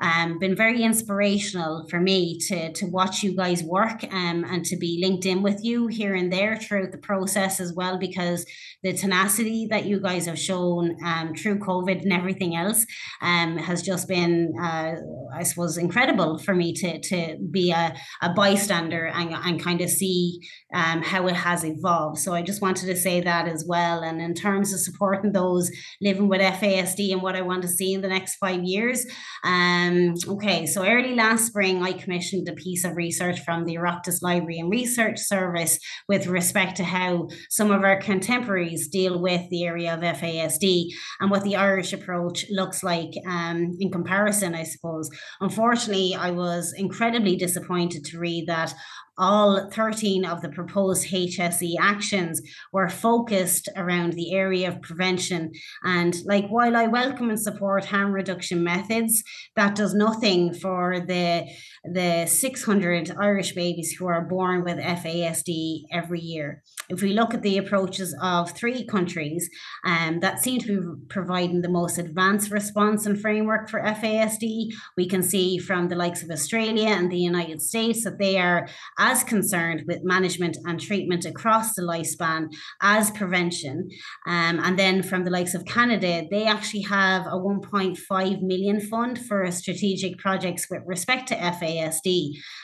[0.00, 4.76] um, been very inspirational for me to to watch you guys work um, and to
[4.76, 8.44] be linked in with you here and there throughout the process as well because
[8.82, 12.84] the tenacity that you guys have shown um, through COVID and everything else
[13.22, 14.94] um, has just been, uh,
[15.34, 19.90] I suppose, incredible for me to to be a, a bystander and, and kind of
[19.90, 20.40] see
[20.74, 22.18] um, how it has evolved.
[22.18, 24.02] So I just wanted to say that as well.
[24.02, 25.70] And in terms of supporting those
[26.00, 29.06] living with FASD and what I want to see in the next five years,
[29.44, 29.85] um,
[30.28, 34.58] okay, so early last spring, I commissioned a piece of research from the Oireachtas Library
[34.58, 35.78] and Research Service
[36.08, 40.88] with respect to how some of our contemporaries deal with the area of FASD
[41.20, 45.10] and what the Irish approach looks like um, in comparison, I suppose.
[45.40, 48.74] Unfortunately, I was incredibly disappointed to read that
[49.18, 52.42] all 13 of the proposed HSE actions
[52.72, 55.52] were focused around the area of prevention.
[55.84, 59.22] And like while I welcome and support harm reduction methods,
[59.54, 61.48] that does nothing for the
[61.92, 66.62] the 600 Irish babies who are born with FASD every year.
[66.88, 69.48] If we look at the approaches of three countries
[69.84, 75.08] um, that seem to be providing the most advanced response and framework for FASD, we
[75.08, 78.68] can see from the likes of Australia and the United States that they are
[78.98, 82.48] as concerned with management and treatment across the lifespan
[82.82, 83.88] as prevention.
[84.26, 89.18] Um, and then from the likes of Canada, they actually have a 1.5 million fund
[89.26, 91.75] for strategic projects with respect to FASD.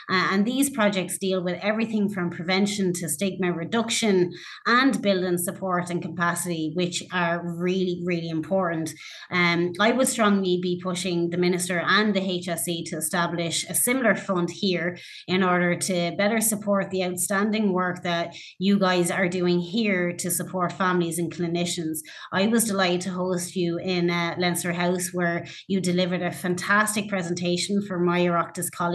[0.09, 4.33] Uh, and these projects deal with everything from prevention to stigma reduction
[4.65, 8.93] and building support and capacity, which are really, really important.
[9.31, 14.15] Um, I would strongly be pushing the Minister and the HSE to establish a similar
[14.15, 14.97] fund here
[15.27, 20.31] in order to better support the outstanding work that you guys are doing here to
[20.31, 21.99] support families and clinicians.
[22.31, 27.09] I was delighted to host you in uh, Leinster House, where you delivered a fantastic
[27.09, 28.93] presentation for my Oireachtas colleagues,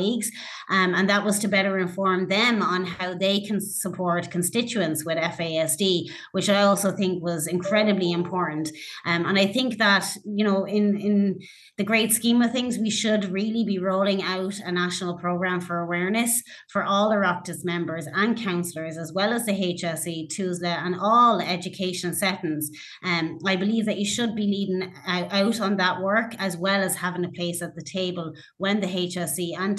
[0.71, 5.19] um, and that was to better inform them on how they can support constituents with
[5.19, 8.69] FASD, which I also think was incredibly important.
[9.07, 11.41] Um, and I think that you know, in in
[11.77, 15.79] the great scheme of things, we should really be rolling out a national program for
[15.79, 21.41] awareness for all Oireachtas members and councillors, as well as the HSE, TUSLA, and all
[21.41, 22.71] education settings.
[23.03, 26.97] Um, I believe that you should be leading out on that work as well as
[26.97, 29.79] having a place at the table when the HSE and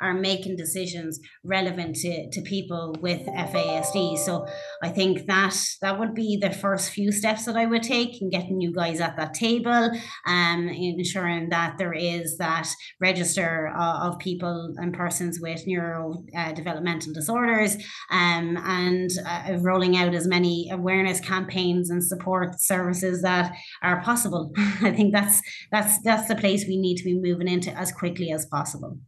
[0.00, 4.18] Are making decisions relevant to, to people with FASD.
[4.18, 4.46] So
[4.82, 8.30] I think that that would be the first few steps that I would take in
[8.30, 9.90] getting you guys at that table,
[10.26, 12.68] um, ensuring that there is that
[13.00, 17.76] register uh, of people and persons with neurodevelopmental uh, disorders
[18.10, 24.52] um, and uh, rolling out as many awareness campaigns and support services that are possible.
[24.82, 28.30] I think that's that's that's the place we need to be moving into as quickly
[28.32, 28.98] as possible.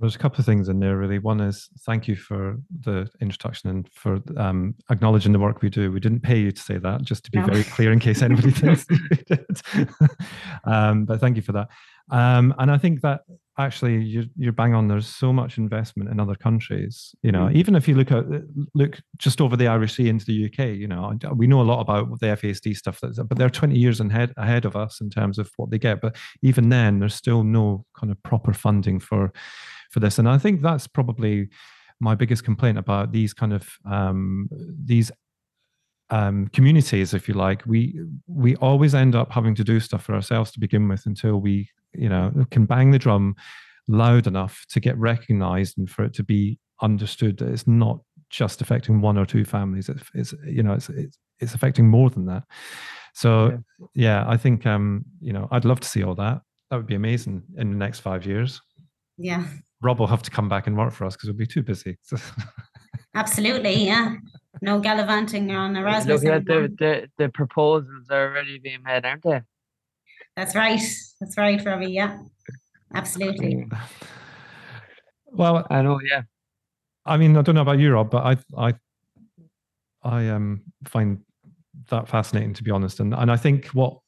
[0.00, 1.18] There's a couple of things in there, really.
[1.18, 5.90] One is thank you for the introduction and for um, acknowledging the work we do.
[5.90, 7.46] We didn't pay you to say that, just to be no.
[7.46, 9.60] very clear in case anybody thinks we did.
[10.64, 11.68] um, but thank you for that.
[12.10, 13.22] Um, and I think that
[13.58, 17.54] actually you're, you're bang on there's so much investment in other countries you know mm.
[17.54, 18.24] even if you look at
[18.74, 21.80] look just over the irish sea into the uk you know we know a lot
[21.80, 25.50] about the fasd stuff but they're 20 years ahead ahead of us in terms of
[25.56, 29.32] what they get but even then there's still no kind of proper funding for
[29.90, 31.48] for this and i think that's probably
[32.00, 34.48] my biggest complaint about these kind of um,
[34.84, 35.10] these
[36.10, 40.14] um, communities, if you like, we we always end up having to do stuff for
[40.14, 43.34] ourselves to begin with until we you know can bang the drum
[43.88, 48.00] loud enough to get recognized and for it to be understood that it's not
[48.30, 49.88] just affecting one or two families.
[49.88, 52.44] It's, it's you know it's, it's it's affecting more than that.
[53.14, 53.58] So
[53.94, 54.22] yeah.
[54.22, 56.40] yeah i think um you know i'd love to see all that.
[56.70, 58.60] That would be amazing in the next five years.
[59.16, 59.46] Yeah.
[59.80, 61.98] Rob will have to come back and work for us because we'll be too busy.
[63.14, 64.16] Absolutely yeah
[64.62, 69.22] no gallivanting on erasmus Look at the, the the proposals are already being made aren't
[69.22, 69.42] they
[70.38, 70.80] that's right.
[71.20, 71.90] That's right, Robbie.
[71.90, 72.20] Yeah,
[72.94, 73.66] absolutely.
[75.26, 76.00] Well, I know.
[76.00, 76.22] Yeah.
[77.04, 78.24] I mean, I don't know about you, Rob, but
[78.56, 78.74] I, I,
[80.04, 81.18] I um find
[81.88, 83.98] that fascinating to be honest, and and I think what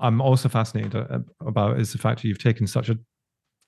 [0.00, 2.98] I'm also fascinated uh, about is the fact that you've taken such a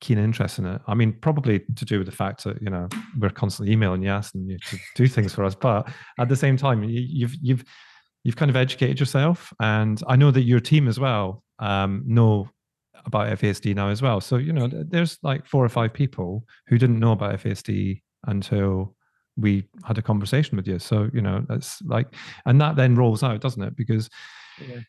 [0.00, 0.80] keen interest in it.
[0.86, 2.88] I mean, probably to do with the fact that you know
[3.18, 5.88] we're constantly emailing you asking you to do things for us, but
[6.18, 7.64] at the same time, you, you've you've
[8.24, 12.48] you've kind of educated yourself, and I know that your team as well um, know
[13.06, 14.20] about FASD now as well.
[14.20, 18.94] So, you know, there's like four or five people who didn't know about FASD until
[19.36, 20.78] we had a conversation with you.
[20.78, 22.14] So, you know, that's like,
[22.46, 23.76] and that then rolls out, doesn't it?
[23.76, 24.10] Because
[24.60, 24.80] yeah.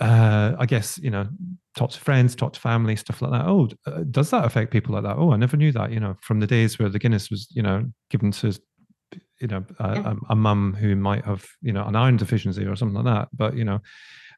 [0.00, 1.28] Uh, I guess you know,
[1.76, 3.46] talk to friends, talk to family, stuff like that.
[3.46, 5.16] Oh, uh, does that affect people like that?
[5.16, 5.92] Oh, I never knew that.
[5.92, 8.58] You know, from the days where the Guinness was, you know, given to,
[9.40, 10.12] you know, a, Yeah.
[10.12, 13.28] a, a mum who might have, you know, an iron deficiency or something like that.
[13.32, 13.80] But you know,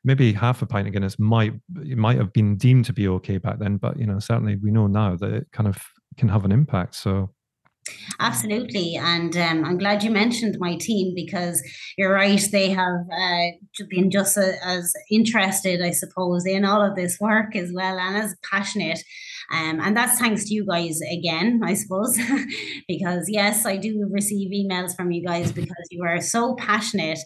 [0.04, 3.38] maybe half a pint of Guinness might it might have been deemed to be okay
[3.38, 3.76] back then.
[3.78, 5.78] But you know, certainly we know now that it kind of
[6.16, 6.94] can have an impact.
[6.94, 7.30] So
[8.20, 8.96] Absolutely.
[8.96, 11.62] And um, I'm glad you mentioned my team because
[11.96, 12.40] you're right.
[12.50, 17.54] They have uh, been just a, as interested, I suppose, in all of this work
[17.54, 19.00] as well and as passionate.
[19.52, 22.18] Um, and that's thanks to you guys again, I suppose,
[22.88, 27.18] because yes, I do receive emails from you guys because you are so passionate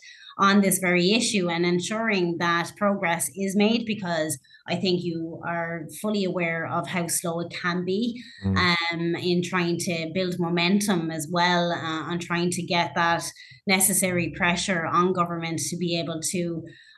[0.49, 4.33] on this very issue and ensuring that progress is made because
[4.67, 8.03] I think you are fully aware of how slow it can be
[8.45, 8.57] Mm.
[8.67, 13.23] um, in trying to build momentum as well uh, on trying to get that
[13.67, 16.43] necessary pressure on government to be able to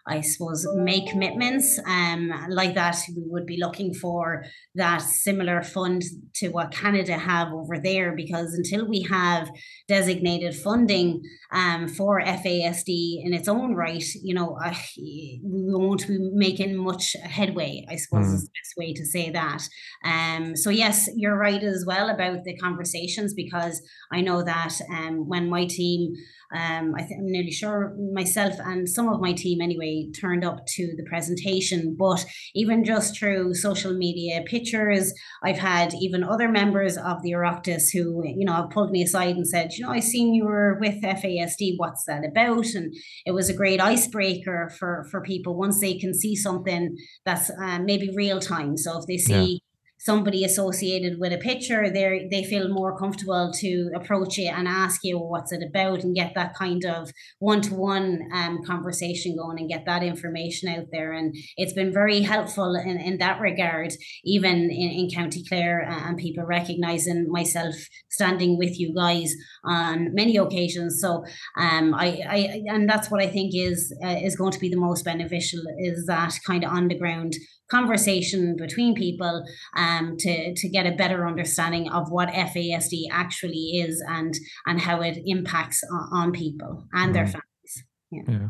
[0.06, 2.96] I suppose make commitments um, like that.
[3.16, 4.44] We would be looking for
[4.74, 6.02] that similar fund
[6.34, 9.48] to what Canada have over there because until we have
[9.88, 16.18] designated funding um, for FASD in its own right, you know, uh, we won't be
[16.34, 17.84] making much headway.
[17.88, 18.34] I suppose Mm.
[18.34, 19.62] is the best way to say that.
[20.04, 23.80] Um, so yes, you're right as well about the conversations because
[24.12, 26.14] I know that um, when my team,
[26.54, 30.64] um, I think I'm nearly sure myself and some of my team anyway turned up
[30.66, 32.24] to the presentation, but
[32.54, 38.22] even just through social media pictures, I've had even other members of the Oireachtas who,
[38.24, 41.02] you know, have pulled me aside and said, you know, I seen you were with
[41.02, 41.74] FASD.
[41.76, 42.66] What's that about?
[42.74, 42.94] And
[43.26, 47.80] it was a great icebreaker for for people once they can see something that's uh,
[47.80, 48.76] maybe real time.
[48.76, 49.60] So if they see
[50.04, 55.00] somebody associated with a picture, they they feel more comfortable to approach you and ask
[55.02, 58.20] you what's it about and get that kind of one to one
[58.66, 61.12] conversation going and get that information out there.
[61.12, 63.92] And it's been very helpful in, in that regard,
[64.24, 67.74] even in, in County Clare and people recognizing myself
[68.10, 69.34] standing with you guys
[69.64, 71.00] on many occasions.
[71.00, 71.24] So
[71.56, 74.76] um, I, I and that's what I think is uh, is going to be the
[74.76, 77.34] most beneficial is that kind of on the ground
[77.78, 79.34] conversation between people
[79.76, 84.32] um, to to get a better understanding of what FASD actually is and
[84.66, 87.32] and how it impacts on, on people and their Mm.
[87.34, 87.74] families.
[88.12, 88.48] yeah,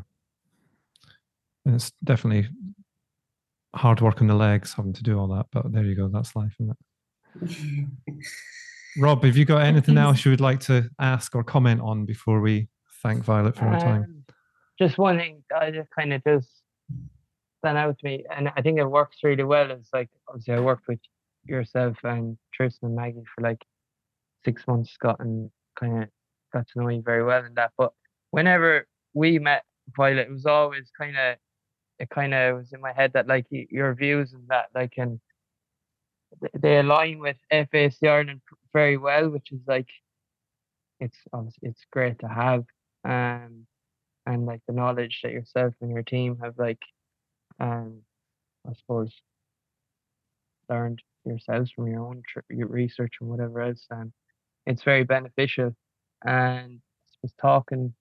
[1.64, 2.48] And it's definitely
[3.74, 5.46] hard work on the legs having to do all that.
[5.52, 6.08] But there you go.
[6.08, 7.88] That's life, isn't it?
[8.98, 12.40] Rob, have you got anything else you would like to ask or comment on before
[12.40, 12.68] we
[13.02, 14.02] thank Violet for her time?
[14.04, 14.24] Um,
[14.78, 16.48] just one thing I just kind of just
[17.64, 19.70] stand out to me, and I think it works really well.
[19.70, 21.00] Is like obviously I worked with
[21.46, 23.64] yourself and Tristan and Maggie for like
[24.44, 25.50] six months, got and
[25.80, 26.08] kind of
[26.52, 27.72] got to know you very well in that.
[27.78, 27.92] But
[28.32, 29.64] whenever we met
[29.96, 31.36] Violet, it was always kind of
[31.98, 35.20] it kind of was in my head that like your views and that like and
[36.60, 38.42] they align with FASD Ireland
[38.74, 39.88] very well, which is like
[41.00, 42.64] it's obviously it's great to have.
[43.06, 43.66] Um,
[44.26, 46.80] and like the knowledge that yourself and your team have like
[47.60, 48.00] um
[48.68, 49.12] I suppose
[50.68, 54.12] learned yourselves from your own tr- your research and whatever else and
[54.66, 55.74] it's very beneficial
[56.24, 57.94] and suppose talking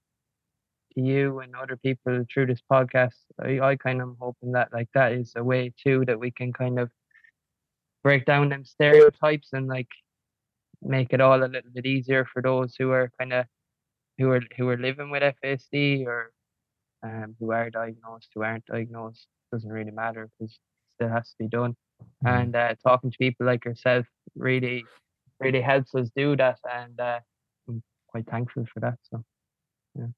[0.93, 4.69] to you and other people through this podcast I, I kind of am hoping that
[4.73, 6.89] like that is a way too that we can kind of
[8.03, 9.87] break down them stereotypes and like
[10.81, 13.45] make it all a little bit easier for those who are kind of
[14.17, 16.31] who are who are living with FASD or
[17.03, 21.35] um, who are diagnosed, who aren't diagnosed, doesn't really matter because it still has to
[21.39, 21.75] be done.
[22.25, 22.35] Mhm.
[22.35, 24.85] And uh, talking to people like yourself really,
[25.39, 27.19] really helps us do that, and uh,
[27.67, 28.97] I'm quite thankful for that.
[29.09, 29.23] So
[29.95, 30.11] yeah.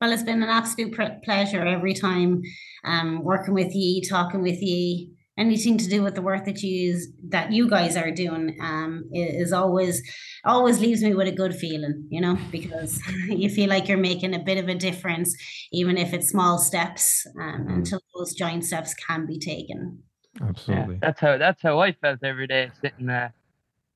[0.00, 2.42] Well, it's been an absolute pr- pleasure every time
[2.84, 5.14] um, working with you, talking with you.
[5.36, 6.96] Anything to do with the work that you
[7.30, 10.00] that you guys are doing um, is always
[10.44, 14.32] always leaves me with a good feeling, you know, because you feel like you're making
[14.34, 15.34] a bit of a difference,
[15.72, 17.74] even if it's small steps, um, Mhm.
[17.74, 19.98] until those giant steps can be taken.
[20.40, 20.98] yeah, Absolutely.
[21.02, 23.30] that's how that's how I felt every day sitting uh,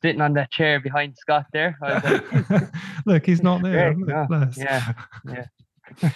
[0.03, 1.77] sitting on that chair behind Scott there.
[1.81, 2.03] Like,
[3.07, 3.95] Look, he's not there.
[3.95, 4.57] Great, Look, yeah, bless.
[4.59, 4.93] yeah,
[5.25, 5.45] yeah.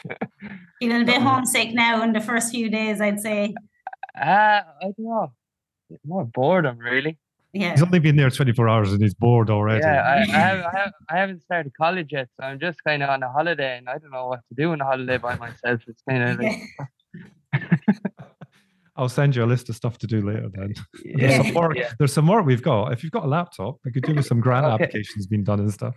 [0.80, 3.54] Feeling a bit homesick now in the first few days, I'd say.
[4.18, 5.32] Uh, I don't know.
[6.04, 7.18] More boredom, really.
[7.52, 7.72] Yeah.
[7.72, 9.80] He's only been there 24 hours and he's bored already.
[9.84, 13.02] Yeah, I, I, have, I, have, I haven't started college yet, so I'm just kind
[13.02, 15.36] of on a holiday, and I don't know what to do on a holiday by
[15.36, 15.80] myself.
[15.86, 17.62] It's kind of like,
[18.96, 20.74] I'll send you a list of stuff to do later then.
[21.14, 21.92] There's, some more, yeah.
[21.98, 22.92] there's some more we've got.
[22.92, 24.84] If you've got a laptop, we could do with some grant Okay.
[24.84, 25.94] applications being done and stuff.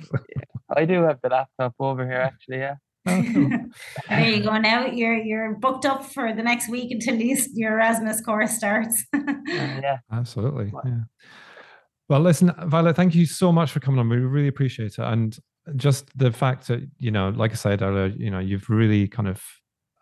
[0.76, 2.58] I do have the laptop over here, actually.
[2.58, 2.85] Yeah, cool.
[3.06, 3.70] There
[4.10, 4.58] you go.
[4.58, 9.04] Now you're you're booked up for the next week until you, your Erasmus course starts.
[9.48, 9.98] Yeah.
[10.12, 10.72] Absolutely.
[10.84, 11.02] Yeah.
[12.10, 14.10] Well, listen, Violet, thank you so much for coming on.
[14.10, 15.00] We really appreciate it.
[15.00, 15.38] And
[15.76, 19.28] just the fact that, you know, like I said earlier, you know, you've really kind
[19.28, 19.44] of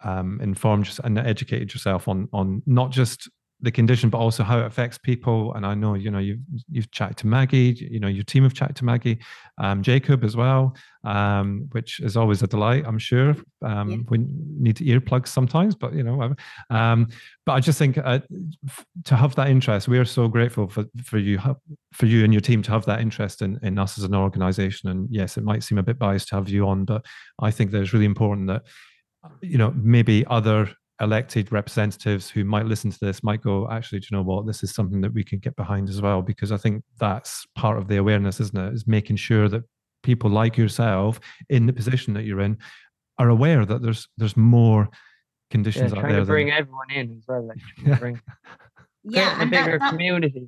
[0.04, 3.30] um, informed and educated yourself on on not just
[3.64, 5.54] the condition, but also how it affects people.
[5.56, 8.54] And I know, you know, you've you've chatted to Maggie, you know, your team have
[8.54, 9.18] chatted to Maggie,
[9.58, 13.36] um, Jacob as well, um, which is always a delight, I'm sure.
[13.66, 13.98] Um, Yeah.
[14.10, 14.18] We
[14.66, 16.36] need earplugs sometimes, but you know, whatever.
[16.70, 17.08] um,
[17.46, 18.20] but I just think uh,
[18.68, 21.40] f- to have that interest, we are so grateful for for you
[21.94, 24.90] for you and your team to have that interest in in us as an organization.
[24.90, 27.06] And yes, it might seem a bit biased to have you on, but
[27.40, 28.64] I think that it's really important that
[29.42, 30.70] you know maybe other
[31.02, 34.62] elected representatives who might listen to this might go actually do you know what this
[34.64, 37.88] is something that we can get behind as well because i think that's part of
[37.88, 39.64] the awareness isn't it is making sure that
[40.04, 41.20] people like yourself
[41.50, 42.58] in the position that you're in
[43.18, 44.98] are aware that there's there's more Yeah,
[45.52, 47.48] conditions out trying there to than- bring everyone in as well.
[47.48, 48.00] Like, trying to Yeah.
[48.00, 48.22] bring
[49.04, 50.48] yeah, create a and that, bigger that, community.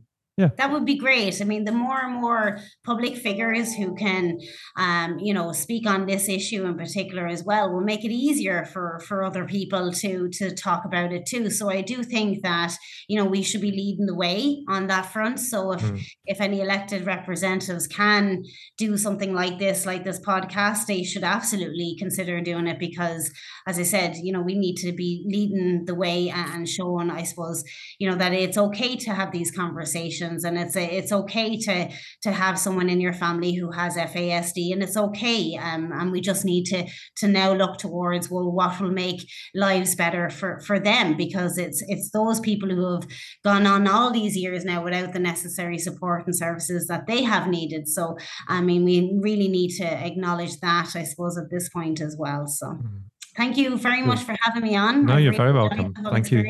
[0.58, 1.42] That would be great.
[1.42, 4.38] I mean, the more and more public figures who can,
[4.76, 8.66] um, you know, speak on this issue in particular as well, will make it easier
[8.66, 11.50] for for other people to to talk about it too.
[11.50, 12.74] So I do think that
[13.08, 15.40] you know we should be leading the way on that front.
[15.40, 16.02] So if Mm.
[16.26, 18.44] if any elected representatives can
[18.78, 23.32] do something like this, like this podcast, they should absolutely consider doing it because,
[23.68, 27.24] as I said, you know, we need to be leading the way and showing, I
[27.24, 27.64] suppose,
[28.00, 31.90] you know, that it's okay to have these conversations and it's a, it's okay to
[32.24, 35.56] to have someone in your family who has FASD and it's okay.
[35.58, 39.22] Um, and we just need to to now look towards well, what will make
[39.54, 43.08] lives better for for them because it's it's those people who have
[43.44, 47.48] gone on all these years now without the necessary support and services that they have
[47.48, 47.88] needed.
[47.88, 48.18] So,
[48.48, 52.48] I mean, we really need to acknowledge that, I suppose, at this point as well.
[52.48, 53.02] So, Mm.
[53.38, 55.06] thank you very much for having me on.
[55.06, 55.94] No, you're very welcome.
[55.94, 56.42] the whole Thank you.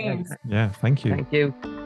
[0.48, 1.85] yeah thank you Thank you.